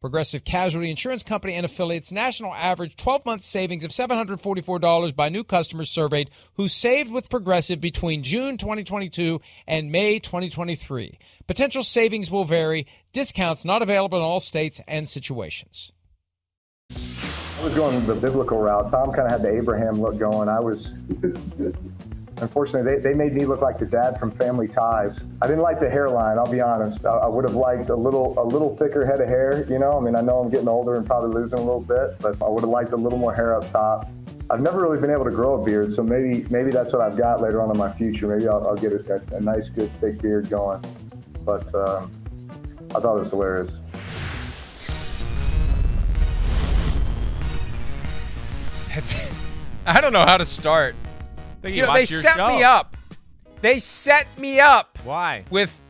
[0.00, 5.44] Progressive Casualty Insurance Company and affiliates national average 12 month savings of $744 by new
[5.44, 11.18] customers surveyed who saved with Progressive between June 2022 and May 2023.
[11.46, 15.92] Potential savings will vary, discounts not available in all states and situations.
[16.90, 18.90] I was going the biblical route.
[18.90, 20.48] Tom kind of had the Abraham look going.
[20.48, 20.94] I was
[22.40, 25.18] Unfortunately, they, they made me look like the dad from Family Ties.
[25.42, 26.38] I didn't like the hairline.
[26.38, 27.04] I'll be honest.
[27.04, 29.66] I, I would have liked a little a little thicker head of hair.
[29.68, 32.18] You know, I mean, I know I'm getting older and probably losing a little bit,
[32.20, 34.10] but I would have liked a little more hair up top.
[34.48, 37.16] I've never really been able to grow a beard, so maybe maybe that's what I've
[37.16, 38.26] got later on in my future.
[38.26, 40.82] Maybe I'll, I'll get a, a, nice, good, thick beard going.
[41.44, 42.10] But um,
[42.94, 43.78] I thought it was hilarious.
[49.86, 50.96] I don't know how to start.
[51.64, 52.48] You, you know, they set show.
[52.48, 52.96] me up.
[53.60, 54.98] They set me up.
[55.04, 55.44] Why?
[55.50, 55.80] With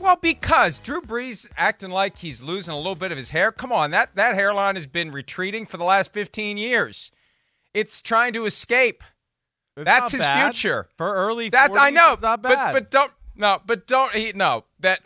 [0.00, 3.52] well, because Drew Brees acting like he's losing a little bit of his hair.
[3.52, 7.10] Come on, that that hairline has been retreating for the last 15 years.
[7.74, 9.02] It's trying to escape.
[9.76, 10.54] It's That's his bad.
[10.54, 10.88] future.
[10.96, 11.48] for early.
[11.48, 15.00] That 40s, I know, but but don't no, but don't he no that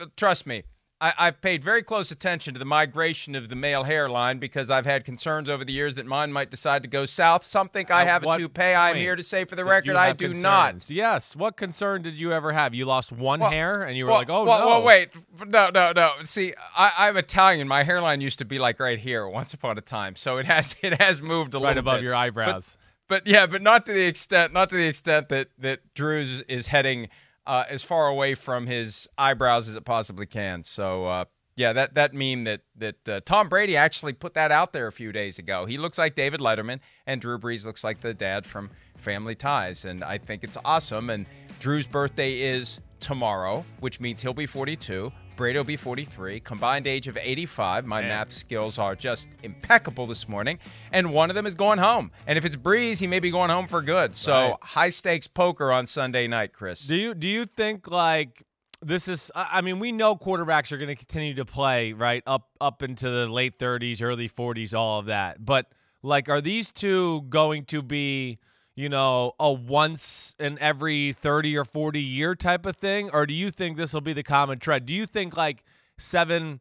[0.00, 0.64] uh, trust me.
[1.04, 4.86] I, I've paid very close attention to the migration of the male hairline because I've
[4.86, 7.44] had concerns over the years that mine might decide to go south.
[7.44, 8.62] Some think I At have a toupee.
[8.62, 10.88] I'm here to say for the record, I do concerns?
[10.88, 10.90] not.
[10.90, 11.36] Yes.
[11.36, 12.72] What concern did you ever have?
[12.72, 15.10] You lost one Well- hair, and you were well, like, "Oh well, no!" Well, wait,
[15.46, 16.12] no, no, no.
[16.24, 17.68] See, I, I'm Italian.
[17.68, 20.74] My hairline used to be like right here once upon a time, so it has
[20.80, 22.04] it has moved a right little above bit.
[22.04, 22.78] your eyebrows.
[23.08, 26.68] But yeah, but not to the extent, not to the extent that that Drew's is
[26.68, 27.10] heading
[27.46, 30.62] uh, as far away from his eyebrows as it possibly can.
[30.62, 31.24] So uh,
[31.56, 34.92] yeah, that that meme that that uh, Tom Brady actually put that out there a
[34.92, 35.66] few days ago.
[35.66, 39.84] He looks like David Letterman, and Drew Brees looks like the dad from Family Ties,
[39.84, 41.10] and I think it's awesome.
[41.10, 41.26] And
[41.60, 45.12] Drew's birthday is tomorrow, which means he'll be 42.
[45.36, 47.84] Brady will be 43, combined age of 85.
[47.86, 48.08] My Man.
[48.08, 50.58] math skills are just impeccable this morning.
[50.92, 52.12] And one of them is going home.
[52.26, 54.16] And if it's Brees, he may be going home for good.
[54.16, 54.56] So Right.
[54.62, 56.86] high stakes poker on Sunday night, Chris.
[56.86, 58.44] Do you do you think like
[58.80, 59.32] this is?
[59.34, 62.82] I I mean, we know quarterbacks are going to continue to play right up up
[62.82, 65.44] into the late 30s, early 40s, all of that.
[65.44, 65.66] But
[66.02, 68.38] like, are these two going to be?
[68.76, 73.08] You know, a once in every 30 or 40 year type of thing?
[73.12, 74.86] Or do you think this will be the common trend?
[74.86, 75.62] Do you think like
[75.96, 76.60] seven,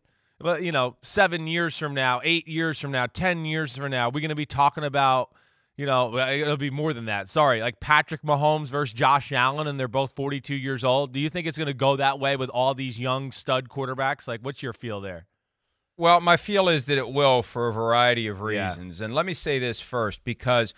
[0.61, 4.21] you know, seven years from now, eight years from now, 10 years from now, we're
[4.21, 5.29] going to be talking about
[5.75, 7.27] you know, it'll be more than that.
[7.29, 11.13] Sorry, like Patrick Mahomes versus Josh Allen, and they're both 42 years old.
[11.13, 14.27] Do you think it's going to go that way with all these young stud quarterbacks?
[14.27, 15.25] Like, what's your feel there?
[15.97, 18.67] Well, my feel is that it will for a variety of Yeah.
[18.67, 19.01] reasons.
[19.01, 20.75] And let me say this first because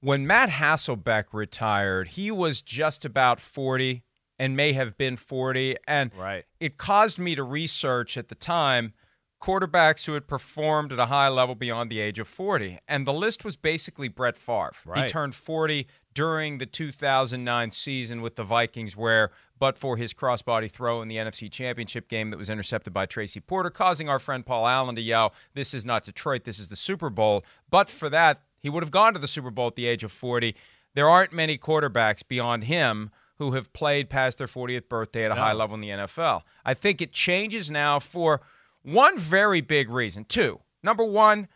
[0.00, 4.02] when Matt Hasselbeck retired, he was just about 40
[4.38, 5.76] and may have been 40.
[5.86, 6.44] And Right.
[6.60, 8.92] it caused me to research at the time
[9.40, 12.78] quarterbacks who had performed at a high level beyond the age of 40.
[12.88, 14.72] And the list was basically Brett Favre.
[14.96, 20.68] He turned 40 during the 2009 season with the Vikings, where, but for his crossbody
[20.68, 24.44] throw in the NFC Championship game that was intercepted by Tracy Porter, causing our friend
[24.44, 27.44] Paul Allen to yell, This is not Detroit, this is the Super Bowl.
[27.70, 30.12] But for that, he would have gone to the Super Bowl at the age of
[30.12, 30.54] 40.
[30.94, 35.34] There aren't many quarterbacks beyond him who have played past their 40th birthday at a
[35.34, 35.40] No.
[35.40, 36.42] high level in the NFL.
[36.64, 38.40] I think it changes now for
[38.82, 40.24] one very big reason.
[40.24, 41.46] Two, number one,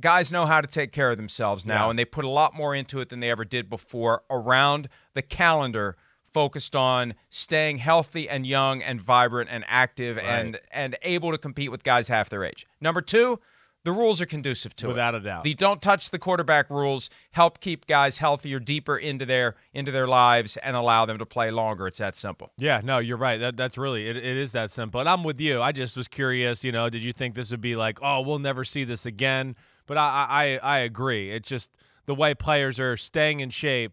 [0.00, 1.90] guys know how to take care of themselves now, Yeah.
[1.90, 5.22] and they put a lot more into it than they ever did before around the
[5.22, 5.96] calendar
[6.32, 10.26] focused on staying healthy and young and vibrant and active Right.
[10.26, 12.66] and and able to compete with guys half their age.
[12.80, 13.40] Number two,
[13.86, 14.88] the rules are conducive to it.
[14.88, 15.44] Without a doubt.
[15.44, 20.08] The don't touch the quarterback rules help keep guys healthier deeper into their into their
[20.08, 21.86] lives and allow them to play longer.
[21.86, 22.50] It's that simple.
[22.58, 23.38] Yeah, no, you're right.
[23.38, 24.98] That that's really it, it is that simple.
[24.98, 25.62] And I'm with you.
[25.62, 28.40] I just was curious, you know, did you think this would be like, oh, we'll
[28.40, 29.54] never see this again?
[29.86, 31.30] But I I I agree.
[31.30, 31.70] It's just
[32.06, 33.92] the way players are staying in shape,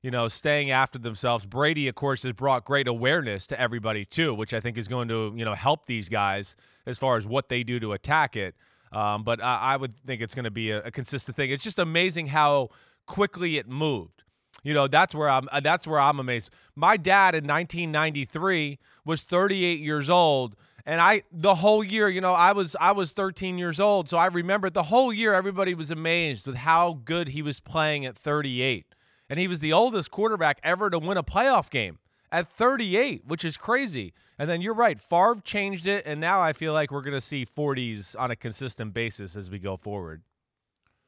[0.00, 1.44] you know, staying after themselves.
[1.44, 5.08] Brady, of course, has brought great awareness to everybody too, which I think is going
[5.08, 6.56] to, you know, help these guys
[6.86, 8.54] as far as what they do to attack it.
[8.94, 11.50] Um, but I, I would think it's going to be a, a consistent thing.
[11.50, 12.70] It's just amazing how
[13.06, 14.22] quickly it moved.
[14.62, 15.48] You know, that's where I'm.
[15.52, 16.50] uh, That's where I'm amazed.
[16.76, 20.56] My dad in 1993 was 38 years old,
[20.86, 24.16] and I the whole year, you know, I was I was 13 years old, so
[24.16, 28.16] I remember the whole year everybody was amazed with how good he was playing at
[28.16, 28.86] 38,
[29.28, 31.98] and he was the oldest quarterback ever to win a playoff game
[32.34, 34.12] at 38, which is crazy.
[34.38, 37.20] And then you're right, Favre changed it, and now I feel like we're going to
[37.20, 40.22] see 40s on a consistent basis as we go forward.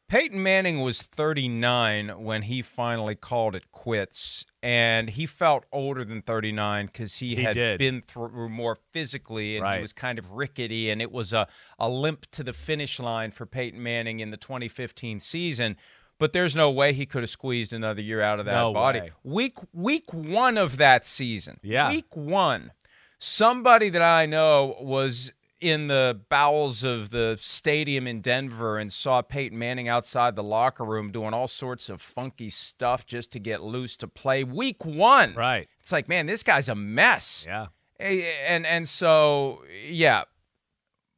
[0.09, 6.23] Peyton Manning was 39 when he finally called it quits, and he felt older than
[6.23, 7.79] 39 because he, He had did.
[7.79, 9.77] been through more physically, and Right.
[9.79, 11.49] he was kind of rickety, and it was a,
[11.81, 15.77] a limp to the finish line for Peyton Manning in the 2015 season.
[16.19, 19.01] But there's no way he could have squeezed another year out of that No body.
[19.01, 19.11] way.
[19.23, 21.91] Week week one of that season, Yeah.
[21.91, 22.73] week one,
[23.19, 29.23] somebody that I know was in the bowels of the stadium in Denver and saw
[29.23, 33.63] Peyton Manning outside the locker room doing all sorts of funky stuff just to get
[33.63, 35.35] loose to play week one.
[35.35, 35.67] Right.
[35.81, 37.45] It's like, man, this guy's a mess.
[37.49, 37.67] Yeah.
[37.99, 40.25] And and so yeah,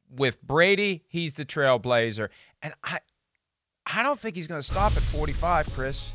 [0.09, 2.29] with Brady, he's the trailblazer,
[2.61, 2.99] and I
[3.93, 6.13] I don't think he's going to stop at 45, Chris.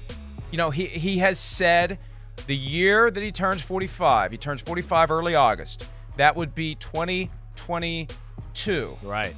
[0.50, 1.98] You know, he he has said
[2.46, 5.88] the year that he turns 45, he turns 45 early August.
[6.16, 8.96] That would be 2022.
[9.02, 9.34] Right.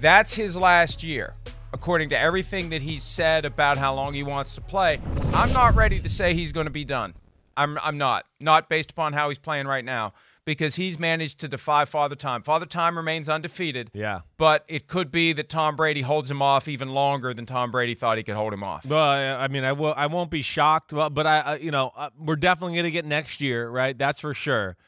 [0.00, 1.34] That's his last year,
[1.72, 5.00] according to everything that he's said about how long he wants to play.
[5.34, 7.14] I'm not ready to say he's going to be done.
[7.56, 8.24] I'm, I'm not.
[8.38, 10.14] Not based upon how he's playing right now,
[10.48, 12.42] because he's managed to defy Father Time.
[12.42, 14.20] Father Time remains undefeated, Yeah.
[14.38, 17.94] but it could be that Tom Brady holds him off even longer than Tom Brady
[17.94, 18.86] thought he could hold him off.
[18.86, 18.98] Well,
[19.38, 19.92] I mean, I will.
[19.94, 22.90] I won't be shocked, but but I, I you know, uh, we're definitely going to
[22.90, 23.96] get next year, right?
[23.98, 24.78] That's for sure.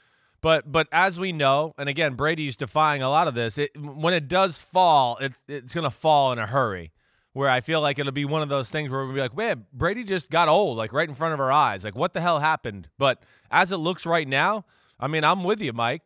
[0.41, 3.59] But but as we know, and again, Brady's defying a lot of this.
[3.59, 6.91] It, when it does fall, it's it's going to fall in a hurry.
[7.35, 9.67] Where I feel like it'll be one of those things where we'll be like, man,
[9.75, 11.85] Brady just got old, like right in front of our eyes.
[11.85, 12.89] Like, what the hell happened?
[12.99, 14.65] But as it looks right now,
[15.01, 16.03] I mean, I'm with you, Mike.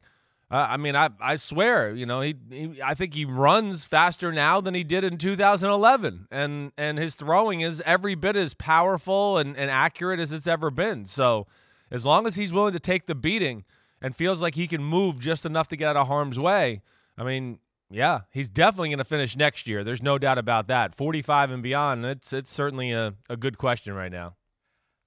[0.50, 4.30] Uh, I mean, I I swear, you know, he, he I think he runs faster
[4.30, 9.38] now than he did in 2011, and and his throwing is every bit as powerful
[9.38, 11.06] and, and accurate as it's ever been.
[11.06, 11.46] So,
[11.90, 13.64] as long as he's willing to take the beating
[14.02, 16.82] and feels like he can move just enough to get out of harm's way,
[17.16, 17.58] I mean,
[17.90, 19.82] yeah, he's definitely going to finish next year.
[19.82, 20.94] There's no doubt about that.
[20.94, 24.34] 45 and beyond, it's it's certainly a, a good question right now.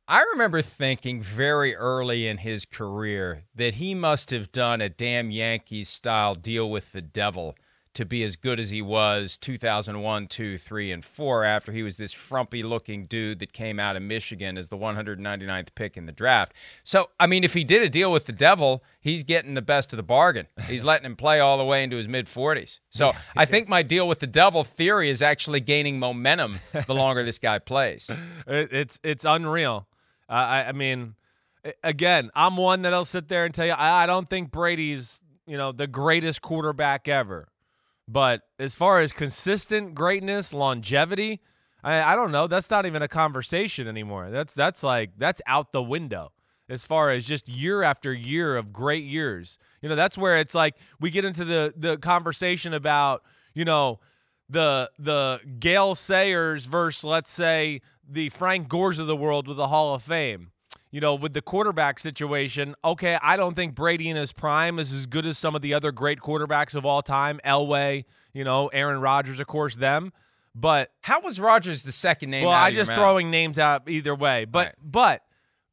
[0.10, 5.32] I remember thinking very early in his career that he must have done a damn
[5.32, 7.58] Yankees style deal with the devil
[7.94, 11.98] to be as good as he was 2001, 2, 3, and 4 after he was
[11.98, 16.14] this frumpy looking dude that came out of Michigan as the 199th pick in the
[16.14, 16.54] draft.
[16.86, 19.92] So, I mean, if he did a deal with the devil, he's getting the best
[19.92, 20.48] of the bargain.
[20.70, 22.80] He's letting him play all the way into his mid 40s.
[22.92, 27.24] So, I think my deal with the devil theory is actually gaining momentum the longer
[27.24, 28.10] this guy plays.
[28.48, 29.88] It's it's unreal.
[30.30, 31.16] Uh, I I mean,
[31.84, 35.58] again, I'm one that'll sit there and tell you I, I don't think Brady's you
[35.58, 37.48] know the greatest quarterback ever,
[38.08, 41.42] but as far as consistent greatness, longevity,
[41.84, 42.48] I, I don't know.
[42.48, 44.30] That's not even a conversation anymore.
[44.30, 46.32] That's that's like that's out the window
[46.70, 49.58] as far as just year after year of great years.
[49.82, 54.00] You know, that's where it's like we get into the the conversation about you know
[54.50, 59.68] the the Gale Sayers versus let's say the Frank Gores of the world with the
[59.68, 60.52] Hall of Fame.
[60.90, 64.94] You know, with the quarterback situation, okay, I don't think Brady in his prime is
[64.94, 67.42] as good as some of the other great quarterbacks of all time.
[67.46, 70.14] Elway, you know, Aaron Rodgers, of course, them.
[70.56, 72.46] But How was Rodgers the second name?
[72.46, 72.98] well, I'm just mouth?
[72.98, 74.46] throwing names out either way.
[74.46, 74.76] But Right.
[74.82, 75.22] but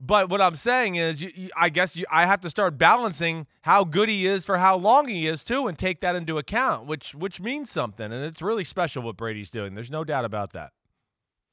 [0.01, 3.47] but what I'm saying is, you, you, I guess you, I have to start balancing
[3.63, 6.87] how good he is for how long he is too, and take that into account,
[6.87, 9.75] which which means something, and it's really special what Brady's doing.
[9.75, 10.73] There's no doubt about that.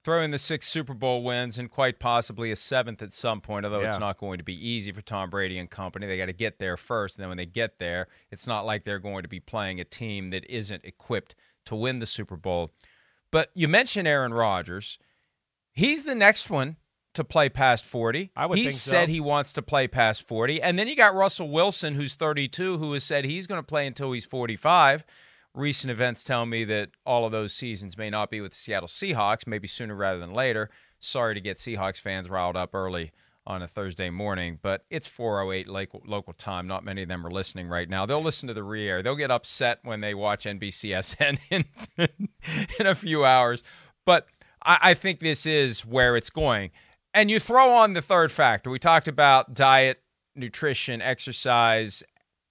[0.03, 3.65] Throw in the six Super Bowl wins and quite possibly a seventh at some point,
[3.65, 3.89] although Yeah.
[3.89, 6.07] it's not going to be easy for Tom Brady and company.
[6.07, 7.15] They got to get there first.
[7.17, 9.83] And then when they get there, it's not like they're going to be playing a
[9.83, 12.71] team that isn't equipped to win the Super Bowl.
[13.31, 14.97] But you mentioned Aaron Rodgers.
[15.71, 16.77] He's the next one
[17.13, 18.31] to play past 40.
[18.35, 18.89] I would he think so.
[18.91, 20.61] said he wants to play past 40.
[20.61, 23.85] And then you got Russell Wilson, who's 32, who has said he's going to play
[23.85, 25.05] until he's 45.
[25.53, 28.87] Recent events tell me that all of those seasons may not be with the Seattle
[28.87, 30.69] Seahawks, maybe sooner rather than later.
[30.99, 33.11] Sorry to get Seahawks fans riled up early
[33.45, 36.67] on a Thursday morning, but it's 4:08 local, local time.
[36.67, 38.05] Not many of them are listening right now.
[38.05, 39.01] They'll listen to the re-air.
[39.01, 41.65] They'll get upset when they watch NBCSN in
[42.79, 43.63] in a few hours.
[44.05, 44.27] But
[44.63, 46.71] I, I think this is where it's going.
[47.13, 48.69] And you throw on the third factor.
[48.69, 50.01] We talked about diet,
[50.35, 52.03] nutrition, exercise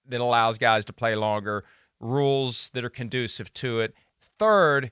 [0.07, 1.63] that allows guys to play longer,
[2.01, 3.93] rules that are conducive to it.
[4.39, 4.91] Third,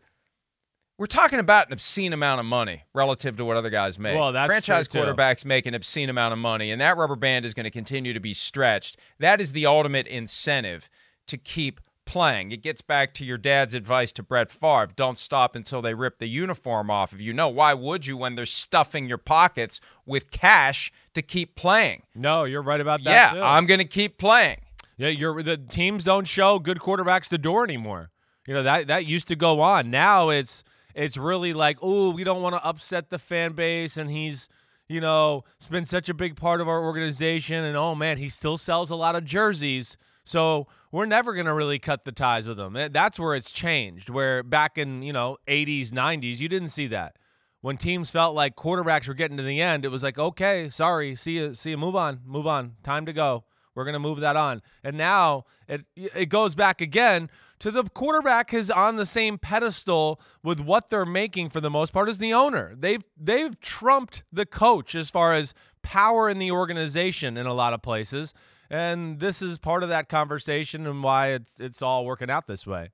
[0.97, 4.15] we're talking about an obscene amount of money relative to what other guys make.
[4.17, 7.53] Well, that's franchise quarterbacks make an obscene amount of money, and that rubber band is
[7.53, 8.97] going to continue to be stretched.
[9.17, 10.89] That is the ultimate incentive
[11.27, 12.51] to keep playing.
[12.51, 16.19] It gets back to your dad's advice to Brett Favre: don't stop until they rip
[16.19, 17.33] the uniform off of you.
[17.33, 22.03] No, why would you when they're stuffing your pockets with cash to keep playing?
[22.13, 23.09] No, you're right about that.
[23.09, 23.41] yeah, too.
[23.41, 24.57] I'm going to keep playing.
[25.00, 28.12] Yeah, you're the teams don't show good quarterbacks the door anymore.
[28.46, 29.89] You know that that used to go on.
[29.89, 30.62] Now it's
[30.94, 34.50] it's really like, oh, we don't want to upset the fan base, and he's
[34.89, 38.27] you know it's been such a big part of our organization, and oh man, he
[38.27, 39.98] still sells a lot of jerseys.
[40.25, 42.75] So we're never going to really cut the ties with him.
[42.75, 44.10] Eh, That's where it's changed.
[44.10, 47.15] Where back in you know 80s, 90s, you didn't see that.
[47.62, 51.15] When teams felt like quarterbacks were getting to the end, it was like, okay, sorry,
[51.15, 53.46] see you, see you, move on, move on, time to go.
[53.79, 54.62] We're going to move that on.
[54.83, 60.19] And now it it goes back again to the quarterback is on the same pedestal
[60.43, 62.75] with what they're making for the most part as the owner.
[62.77, 67.74] They've they've trumped the coach as far as power in the organization in a lot
[67.74, 68.33] of places.
[68.69, 72.67] And this is part of that conversation and why it's it's all working out this
[72.67, 72.89] way.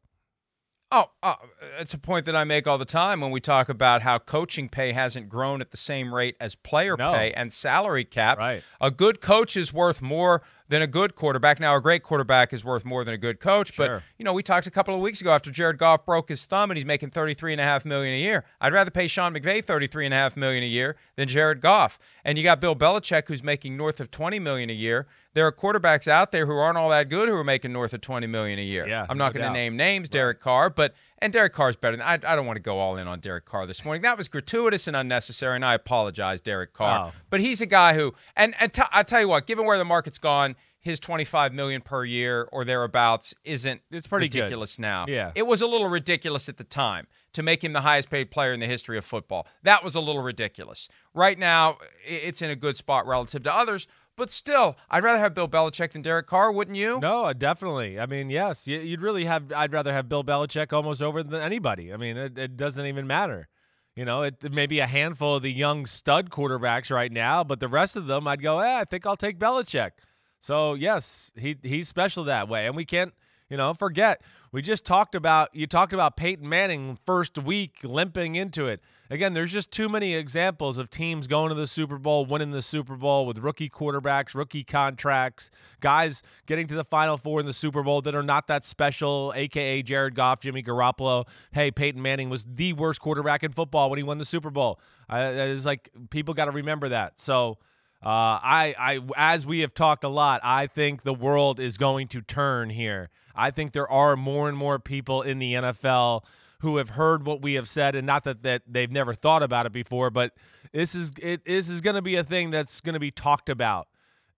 [0.91, 1.35] Oh, uh,
[1.79, 4.69] it's a point that I make all the time when we talk about how coaching
[4.69, 7.11] pay hasn't grown at the same rate as player No.
[7.11, 8.37] pay and salary cap.
[8.37, 8.63] Right.
[8.79, 11.59] A good coach is worth more than a good quarterback.
[11.59, 13.73] Now, a great quarterback is worth more than a good coach.
[13.73, 13.87] Sure.
[13.97, 16.45] But you know, we talked a couple of weeks ago after Jared Goff broke his
[16.45, 18.45] thumb and he's making thirty-three and a half million a year.
[18.61, 21.97] I'd rather pay Sean McVay thirty-three and a half million a year than Jared Goff.
[22.23, 25.07] And you got Bill Belichick who's making north of twenty million a year.
[25.35, 28.01] There are quarterbacks out there who aren't all that good who are making north of
[28.01, 28.87] twenty million a year.
[28.87, 31.97] Yeah, I'm not no going to name names, Derek Carr, but and Derek Carr's better
[31.97, 34.01] than I, I don't want to go all in on Derek Carr this morning.
[34.01, 37.07] That was gratuitous and unnecessary, and I apologize, Derek Carr.
[37.07, 37.11] Oh.
[37.29, 39.85] But he's a guy who, and and t- I tell you what, given where the
[39.85, 44.39] market's gone, his 25 million per year or thereabouts isn't It's pretty good.
[44.41, 45.05] ridiculous now.
[45.07, 45.31] Yeah.
[45.35, 48.53] it was a little ridiculous at the time to make him the highest paid player
[48.53, 49.47] in the history of football.
[49.63, 50.87] That was a little ridiculous.
[51.15, 53.87] Right now, it's in a good spot relative to others.
[54.17, 56.99] But still, I'd rather have Bill Belichick than Derek Carr, wouldn't you?
[57.01, 57.99] No, definitely.
[57.99, 59.51] I mean, yes, you- you'd really have.
[59.51, 61.93] I'd rather have Bill Belichick almost over than anybody.
[61.93, 63.49] I mean, it, it doesn't even matter.
[63.95, 67.43] You know, it, it may be a handful of the young stud quarterbacks right now,
[67.43, 68.59] but the rest of them, I'd go.
[68.59, 69.91] Eh, I think I'll take Belichick.
[70.39, 73.13] So yes, he he's special that way, and we can't.
[73.49, 78.35] You know, forget we just talked about you talked about Peyton Manning first week limping
[78.35, 78.81] into it.
[79.09, 82.61] Again, there's just too many examples of teams going to the Super Bowl, winning the
[82.61, 87.53] Super Bowl with rookie quarterbacks, rookie contracts, guys getting to the Final Four in the
[87.53, 91.27] Super Bowl that are not that special, aka Jared Goff, Jimmy Garoppolo.
[91.51, 94.79] Hey, Peyton Manning was the worst quarterback in football when he won the Super Bowl.
[95.07, 97.19] Uh, like people got to remember that.
[97.19, 97.57] So.
[98.03, 102.07] Uh, I, I, as we have talked a lot, I think the world is going
[102.09, 103.09] to turn here.
[103.33, 106.21] I think there are more and more people in the NFL
[106.65, 109.67] who have heard what we have said, and not that, that they've never thought about
[109.67, 110.33] it before, but
[110.73, 113.49] this is it, this is going to be a thing that's going to be talked
[113.49, 113.87] about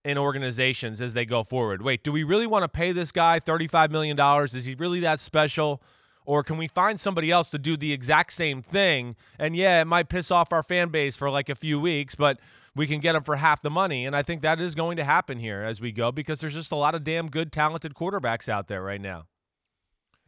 [0.04, 1.82] in organizations as they go forward.
[1.82, 4.20] Wait, do we really want to pay this guy $35 million?
[4.44, 5.82] Is he really that special?
[6.26, 9.16] Or can we find somebody else to do the exact same thing?
[9.40, 12.40] And yeah, it might piss off our fan base for like a few weeks, but
[12.76, 14.06] we can get him for half the money.
[14.06, 16.74] And I think that is going to happen here as we go because there's just
[16.74, 19.28] a lot of damn good, talented quarterbacks out there right now.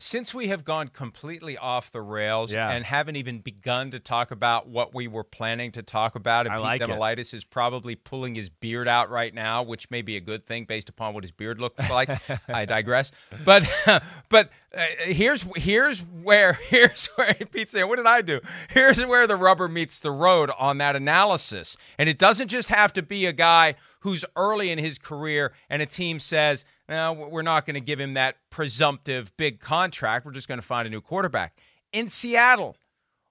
[0.01, 2.69] Since we have gone completely off the rails Yeah.
[2.71, 6.55] and haven't even begun to talk about what we were planning to talk about, and
[6.55, 6.97] I Pete like.
[6.99, 10.63] Damilatis is probably pulling his beard out right now, which may be a good thing
[10.63, 12.09] based upon what his beard looks like.
[12.47, 13.11] I digress.
[13.43, 13.69] But
[14.29, 18.39] but uh, here's here's where here's where Pete said, "What did I do?"
[18.69, 22.93] Here's where the rubber meets the road on that analysis, and it doesn't just have
[22.93, 27.41] to be a guy who's early in his career and a team says, no, we're
[27.41, 30.25] not going to give him that presumptive big contract.
[30.25, 31.57] We're just going to find a new quarterback.
[31.91, 32.77] In Seattle,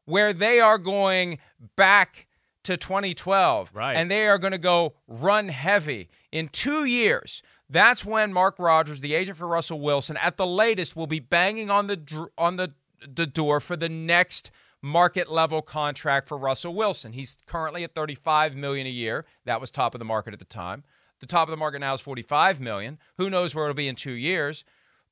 [0.04, 1.38] where they are going
[1.76, 2.26] back
[2.64, 3.94] to 2012 Right.
[3.94, 7.42] and they are going to go run heavy in two years.
[7.70, 11.70] That's when Mark Rodgers, the agent for Russell Wilson, at the latest will be banging
[11.70, 12.72] on the dr- on the
[13.06, 14.50] the door for the next
[14.82, 17.12] market level contract for Russell Wilson.
[17.12, 19.26] He's currently at 35 million a year.
[19.44, 20.85] That was top of the market at the time.
[21.20, 22.99] The top of the market now is 45 million.
[23.16, 24.64] Who knows where it'll be in 2 years?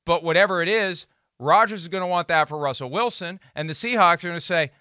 [0.05, 1.05] But whatever it is,
[1.37, 4.41] Rodgers is going to want that for Russell Wilson and the Seahawks are going to
[4.41, 4.71] say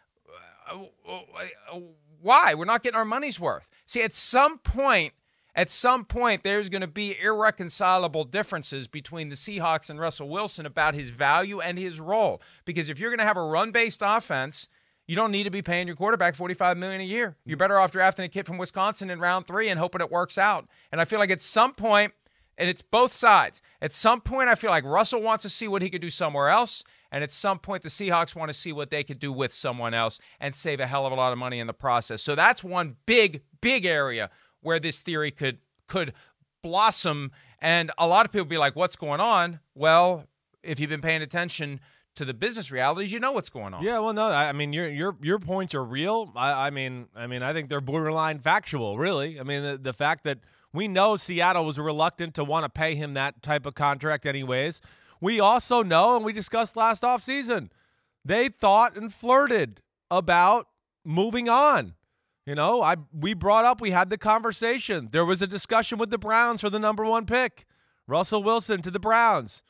[2.22, 2.54] why?
[2.54, 3.68] We're not getting our money's worth.
[3.84, 5.12] See, at some point
[5.56, 10.66] at some point there's going to be irreconcilable differences between the Seahawks and Russell Wilson
[10.66, 12.42] about his value and his role.
[12.64, 14.68] Because if you're going to have a run-based offense,
[15.06, 17.36] you don't need to be paying your quarterback 45 million a year.
[17.44, 20.38] You're better off drafting a kid from Wisconsin in round 3 and hoping it works
[20.38, 20.68] out.
[20.90, 22.12] And I feel like at some point
[22.58, 23.60] and it's both sides.
[23.82, 26.48] At some point I feel like Russell wants to see what he could do somewhere
[26.48, 26.84] else.
[27.12, 29.94] And at some point, the Seahawks want to see what they could do with someone
[29.94, 32.20] else and save a hell of a lot of money in the process.
[32.20, 34.28] So that's one big, big area
[34.60, 36.12] where this theory could could
[36.62, 37.30] blossom.
[37.60, 40.26] And a lot of people be like, "What's going on?" Well,
[40.62, 41.80] if you've been paying attention
[42.16, 43.82] to the business realities, you know what's going on.
[43.82, 46.32] Yeah, well, no, I mean your your your points are real.
[46.34, 48.98] I, I mean, I mean, I think they're borderline factual.
[48.98, 50.40] Really, I mean, the, the fact that
[50.72, 54.80] we know Seattle was reluctant to want to pay him that type of contract, anyways.
[55.20, 57.70] We also know, and we discussed last offseason,
[58.24, 59.80] they thought and flirted
[60.10, 60.68] about
[61.04, 61.94] moving on.
[62.44, 65.08] You know, I we brought up, we had the conversation.
[65.12, 67.66] There was a discussion with the Browns for the number one pick.
[68.06, 69.62] Russell Wilson to the Browns.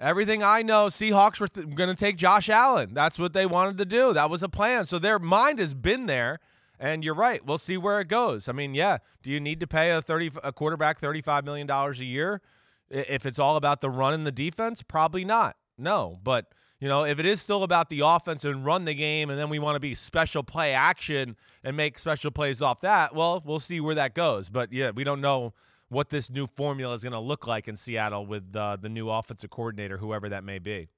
[0.00, 2.94] Everything I know, Seahawks were th- going to take Josh Allen.
[2.94, 4.12] That's what they wanted to do.
[4.14, 4.86] That was a plan.
[4.86, 6.40] So their mind has been there.
[6.82, 7.44] And you're right.
[7.44, 8.48] We'll see where it goes.
[8.48, 8.98] I mean, yeah.
[9.22, 12.40] Do you need to pay a thirty a quarterback thirty five million dollars a year
[12.88, 14.82] if it's all about the run and the defense?
[14.82, 15.56] Probably not.
[15.76, 16.46] No, but
[16.80, 19.50] you know, if it is still about the offense and run the game, and then
[19.50, 23.60] we want to be special play action and make special plays off that, well, we'll
[23.60, 24.48] see where that goes.
[24.48, 25.52] But yeah, we don't know
[25.90, 29.10] what this new formula is going to look like in Seattle with uh, the new
[29.10, 30.88] offensive coordinator, whoever that may be.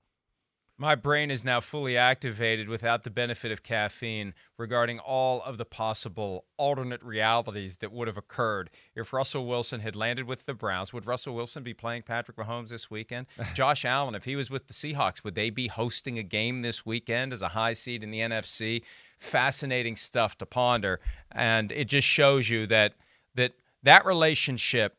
[0.79, 5.65] My brain is now fully activated without the benefit of caffeine regarding all of the
[5.65, 10.93] possible alternate realities that would have occurred if Russell Wilson had landed with the Browns.
[10.93, 13.27] Would Russell Wilson be playing Patrick Mahomes this weekend?
[13.55, 16.85] Josh Allen, if he was with the Seahawks, would they be hosting a game this
[16.85, 18.83] weekend as a high seed in the NFC?
[19.19, 22.95] Fascinating stuff to ponder, and it just shows you that
[23.35, 24.97] that that relationship.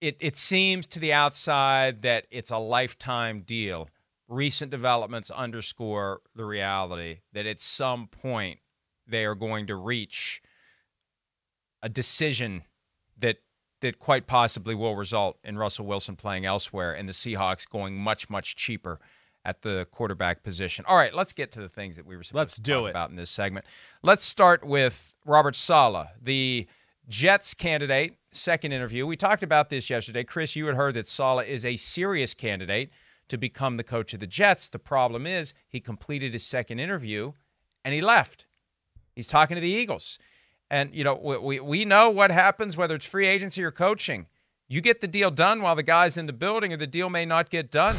[0.00, 3.88] It, it seems to the outside that it's a lifetime deal
[4.28, 8.60] recent developments underscore the reality that at some point
[9.06, 10.42] they are going to reach
[11.82, 12.62] a decision
[13.18, 13.36] that
[13.80, 18.28] that quite possibly will result in Russell Wilson playing elsewhere and the Seahawks going much
[18.28, 19.00] much cheaper
[19.44, 20.84] at the quarterback position.
[20.86, 22.86] All right, let's get to the things that we were supposed let's to do talk
[22.86, 22.90] it.
[22.90, 23.64] about in this segment.
[24.02, 26.66] Let's start with Robert Saleh, the
[27.08, 29.06] Jets candidate, second interview.
[29.06, 30.24] We talked about this yesterday.
[30.24, 32.90] Chris, you had heard that Saleh is a serious candidate
[33.28, 34.68] to become the coach of the Jets.
[34.68, 37.32] The problem is he completed his second interview
[37.84, 38.46] and he left.
[39.14, 40.18] He's talking to the Eagles.
[40.70, 44.26] And, you know, we, we know what happens, whether it's free agency or coaching.
[44.68, 47.24] You get the deal done while the guy's in the building, or the deal may
[47.24, 47.96] not get done.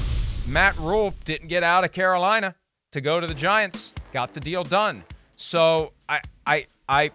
[0.48, 2.56] Matt Rhule didn't get out of Carolina
[2.92, 5.04] to go to the Giants, got the deal done.
[5.36, 7.12] So I, I, I,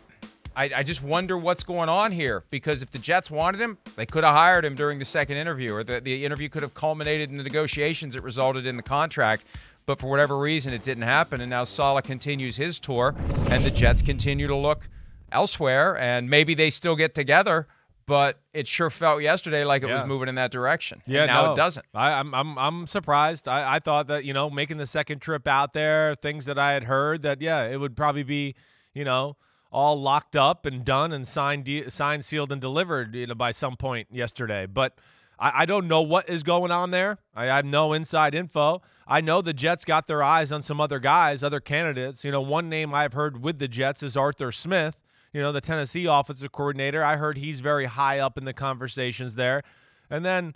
[0.56, 4.06] I, I just wonder what's going on here because if the Jets wanted him, they
[4.06, 7.30] could have hired him during the second interview, or the, the interview could have culminated
[7.30, 9.44] in the negotiations that resulted in the contract.
[9.86, 11.40] But for whatever reason, it didn't happen.
[11.40, 13.14] And now Saleh continues his tour,
[13.50, 14.88] and the Jets continue to look
[15.32, 15.98] elsewhere.
[15.98, 17.66] And maybe they still get together,
[18.06, 19.94] but it sure felt yesterday like it Yeah.
[19.94, 21.02] was moving in that direction.
[21.04, 21.52] And Yeah, now no.
[21.52, 21.84] it doesn't.
[21.94, 23.48] I, I'm I'm I'm surprised.
[23.48, 26.72] I, I thought that you know making the second trip out there, things that I
[26.72, 28.54] had heard that yeah, it would probably be
[28.94, 29.36] you know
[29.74, 33.50] all locked up and done and signed, de- signed, sealed, and delivered you know by
[33.50, 34.66] some point yesterday.
[34.66, 34.96] But
[35.38, 37.18] I, I don't know what is going on there.
[37.34, 38.82] I have no inside info.
[39.06, 42.24] I know the Jets got their eyes on some other guys, other candidates.
[42.24, 45.02] You know, one name I've heard with the Jets is Arthur Smith.
[45.32, 47.02] You know, the Tennessee offensive coordinator.
[47.02, 49.62] I heard he's very high up in the conversations there.
[50.08, 50.54] And then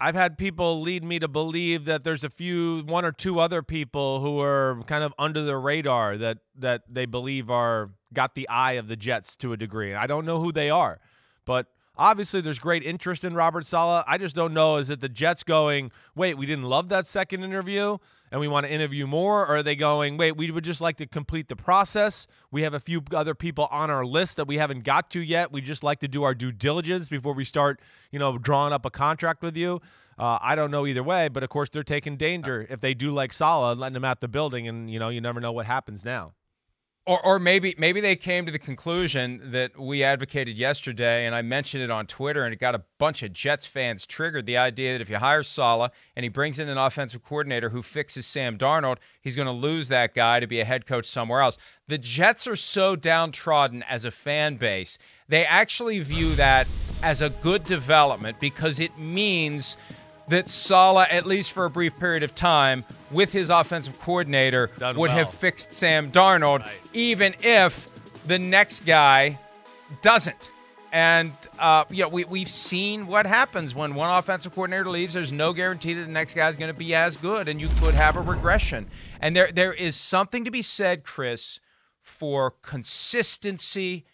[0.00, 3.62] I've had people lead me to believe that there's a few, one or two other
[3.62, 8.48] people who are kind of under the radar that that they believe are got the
[8.48, 9.94] eye of the Jets to a degree.
[9.94, 11.00] I don't know who they are,
[11.44, 11.66] but
[11.96, 14.04] obviously there's great interest in Robert Saleh.
[14.06, 17.44] I just don't know is it the Jets going, wait, we didn't love that second
[17.44, 17.98] interview
[18.30, 20.96] and we want to interview more, or are they going, wait, we would just like
[20.96, 22.26] to complete the process.
[22.50, 25.52] We have a few other people on our list that we haven't got to yet.
[25.52, 28.84] We just like to do our due diligence before we start, you know, drawing up
[28.84, 29.80] a contract with you.
[30.18, 33.10] Uh, I don't know either way, but of course they're taking danger if they do
[33.10, 36.04] like Saleh, letting him out the building, and you know you never know what happens
[36.04, 36.32] now.
[37.08, 41.42] Or, or maybe maybe they came to the conclusion that we advocated yesterday, and I
[41.42, 44.44] mentioned it on Twitter, and it got a bunch of Jets fans triggered.
[44.44, 47.80] The idea that if you hire Saleh and he brings in an offensive coordinator who
[47.80, 51.42] fixes Sam Darnold, he's going to lose that guy to be a head coach somewhere
[51.42, 51.58] else.
[51.86, 56.66] The Jets are so downtrodden as a fan base, they actually view that
[57.02, 59.76] as a good development because it means
[60.28, 64.96] that Saleh, at least for a brief period of time, with his offensive coordinator, Done
[64.96, 65.18] would well.
[65.18, 66.72] have fixed Sam Darnold, Right.
[66.92, 67.88] even if
[68.26, 69.38] the next guy
[70.02, 70.50] doesn't.
[70.92, 75.14] And uh, you know, we we've seen what happens when one offensive coordinator leaves.
[75.14, 77.68] There's no guarantee that the next guy is going to be as good, and you
[77.80, 78.86] could have a regression.
[79.20, 81.60] And there there is something to be said, Chris,
[82.00, 84.04] for consistency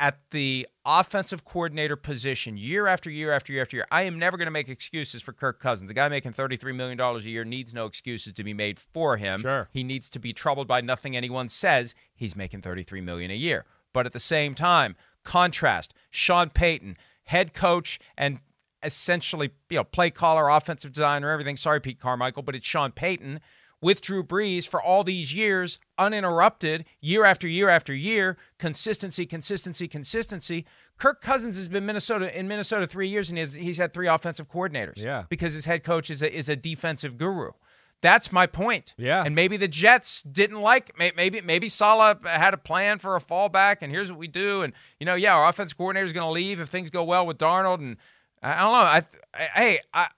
[0.00, 3.86] at the offensive coordinator position year after year after year after year.
[3.90, 5.90] I am never going to make excuses for Kirk Cousins.
[5.90, 9.40] A guy making $33 million a year needs no excuses to be made for him.
[9.40, 9.68] Sure.
[9.72, 11.94] He needs to be troubled by nothing anyone says.
[12.14, 13.64] He's making 33 million a year.
[13.92, 18.38] But at the same time, contrast, Sean Payton, head coach and
[18.82, 21.56] essentially, you know, play caller, offensive designer, everything.
[21.56, 23.40] Sorry, Pete Carmichael, but it's Sean Payton
[23.80, 29.86] with Drew Brees for all these years, uninterrupted, year after year after year, consistency, consistency,
[29.86, 30.66] consistency.
[30.98, 34.50] Kirk Cousins has been Minnesota in Minnesota three years, and he's, he's had three offensive
[34.50, 35.02] coordinators.
[35.02, 35.24] Yeah.
[35.28, 37.52] because his head coach is a, is a defensive guru.
[38.00, 38.94] That's my point.
[38.96, 39.24] Yeah.
[39.24, 43.78] and maybe the Jets didn't like maybe maybe Saleh had a plan for a fallback,
[43.80, 46.30] and here's what we do, and you know, yeah, our offensive coordinator is going to
[46.30, 47.96] leave if things go well with Darnold, and
[48.40, 48.78] I I don't know.
[48.78, 49.02] I,
[49.34, 50.08] I hey, I,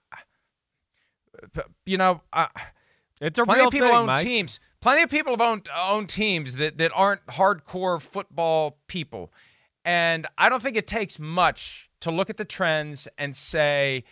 [1.85, 2.49] you know, I,
[3.21, 4.25] It's a plenty real of people thing, own Mike.
[4.25, 4.59] teams.
[4.81, 9.31] Plenty of people have owned own teams that that aren't hardcore football people,
[9.85, 14.03] and I don't think it takes much to look at the trends and say,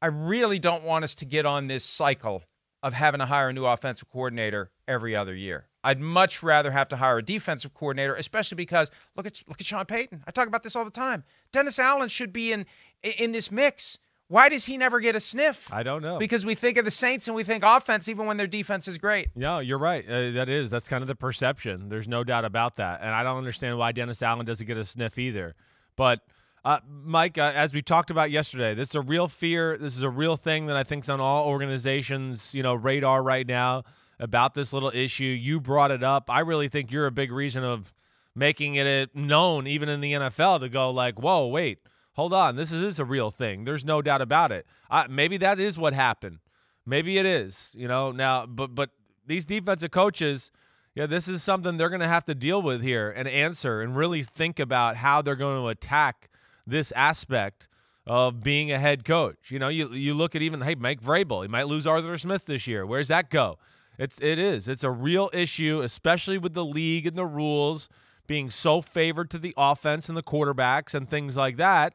[0.00, 2.42] I really don't want us to get on this cycle
[2.82, 5.68] of having to hire a new offensive coordinator every other year.
[5.82, 9.66] I'd much rather have to hire a defensive coordinator, especially because look at look at
[9.66, 10.24] Sean Payton.
[10.26, 11.24] I talk about this all the time.
[11.52, 12.64] Dennis Allen should be in
[13.02, 13.98] in this mix.
[14.28, 15.72] Why does he never get a sniff?
[15.72, 16.18] I don't know.
[16.18, 18.96] Because we think of the Saints and we think offense, even when their defense is
[18.96, 19.28] great.
[19.36, 20.04] No, you're right.
[20.04, 21.88] Uh, that is that's kind of the perception.
[21.90, 24.84] There's no doubt about that, and I don't understand why Dennis Allen doesn't get a
[24.84, 25.54] sniff either.
[25.96, 26.20] But
[26.64, 29.76] uh, Mike, uh, as we talked about yesterday, this is a real fear.
[29.76, 33.46] This is a real thing that I think's on all organizations, you know, radar right
[33.46, 33.84] now
[34.18, 35.24] about this little issue.
[35.24, 36.30] You brought it up.
[36.30, 37.92] I really think you're a big reason of
[38.34, 41.80] making it known, even in the NFL, to go like, "Whoa, wait,
[42.14, 44.66] hold on, this is a real thing." There's no doubt about it.
[44.90, 46.38] Uh, maybe that is what happened.
[46.86, 48.12] Maybe it is, you know.
[48.12, 48.90] Now, but but
[49.26, 50.50] these defensive coaches,
[50.94, 53.96] yeah, this is something they're going to have to deal with here and answer and
[53.96, 56.28] really think about how they're going to attack
[56.66, 57.68] this aspect
[58.06, 59.50] of being a head coach.
[59.50, 62.46] You know, you you look at even hey Mike Vrabel, he might lose Arthur Smith
[62.46, 62.84] this year.
[62.84, 63.58] Where's that go?
[63.98, 64.68] It's it is.
[64.68, 67.88] It's a real issue, especially with the league and the rules
[68.26, 71.94] being so favored to the offense and the quarterbacks and things like that.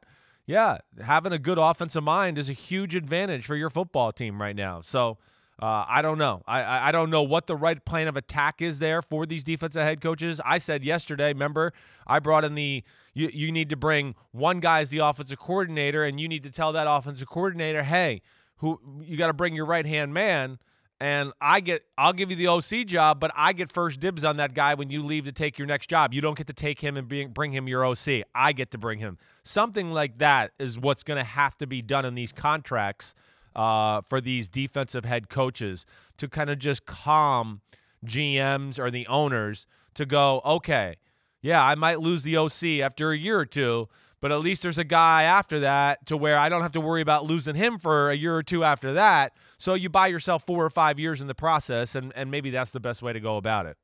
[0.49, 4.55] Yeah, having a good offensive mind is a huge advantage for your football team right
[4.55, 4.81] now.
[4.81, 5.19] So
[5.61, 6.41] uh, I don't know.
[6.47, 9.83] I, I don't know what the right plan of attack is there for these defensive
[9.83, 10.41] head coaches.
[10.43, 11.27] I said yesterday.
[11.27, 11.71] Remember,
[12.07, 12.83] I brought in the
[13.13, 16.51] you you need to bring one guy as the offensive coordinator, and you need to
[16.51, 18.23] tell that offensive coordinator, hey,
[18.57, 20.57] who you got to bring your right hand man.
[21.01, 24.37] And I get, I'll give you the OC job, but I get first dibs on
[24.37, 26.13] that guy when you leave to take your next job.
[26.13, 28.23] You don't get to take him and bring, bring him your OC.
[28.35, 29.17] I get to bring him.
[29.43, 33.15] Something like that is what's going to have to be done in these contracts
[33.55, 35.85] uh, for these defensive head coaches
[36.17, 37.61] to kind of just calm
[38.05, 40.97] GMs or the owners to go, okay,
[41.41, 43.87] yeah, I might lose the OC after a year or two,
[44.21, 47.01] but at least there's a guy after that to where I don't have to worry
[47.01, 49.33] about losing him for a year or two after that.
[49.57, 52.71] So you buy yourself four or five years in the process, and, and maybe that's
[52.71, 53.77] the best way to go about it.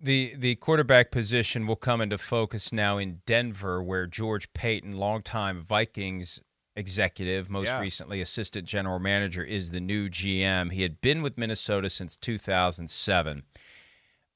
[0.00, 5.60] The the quarterback position will come into focus now in Denver, where George Paton, longtime
[5.62, 6.40] Vikings
[6.76, 7.80] executive, most Yeah.
[7.80, 10.70] recently assistant general manager, is the new GM.
[10.70, 13.42] He had been with Minnesota since 2007.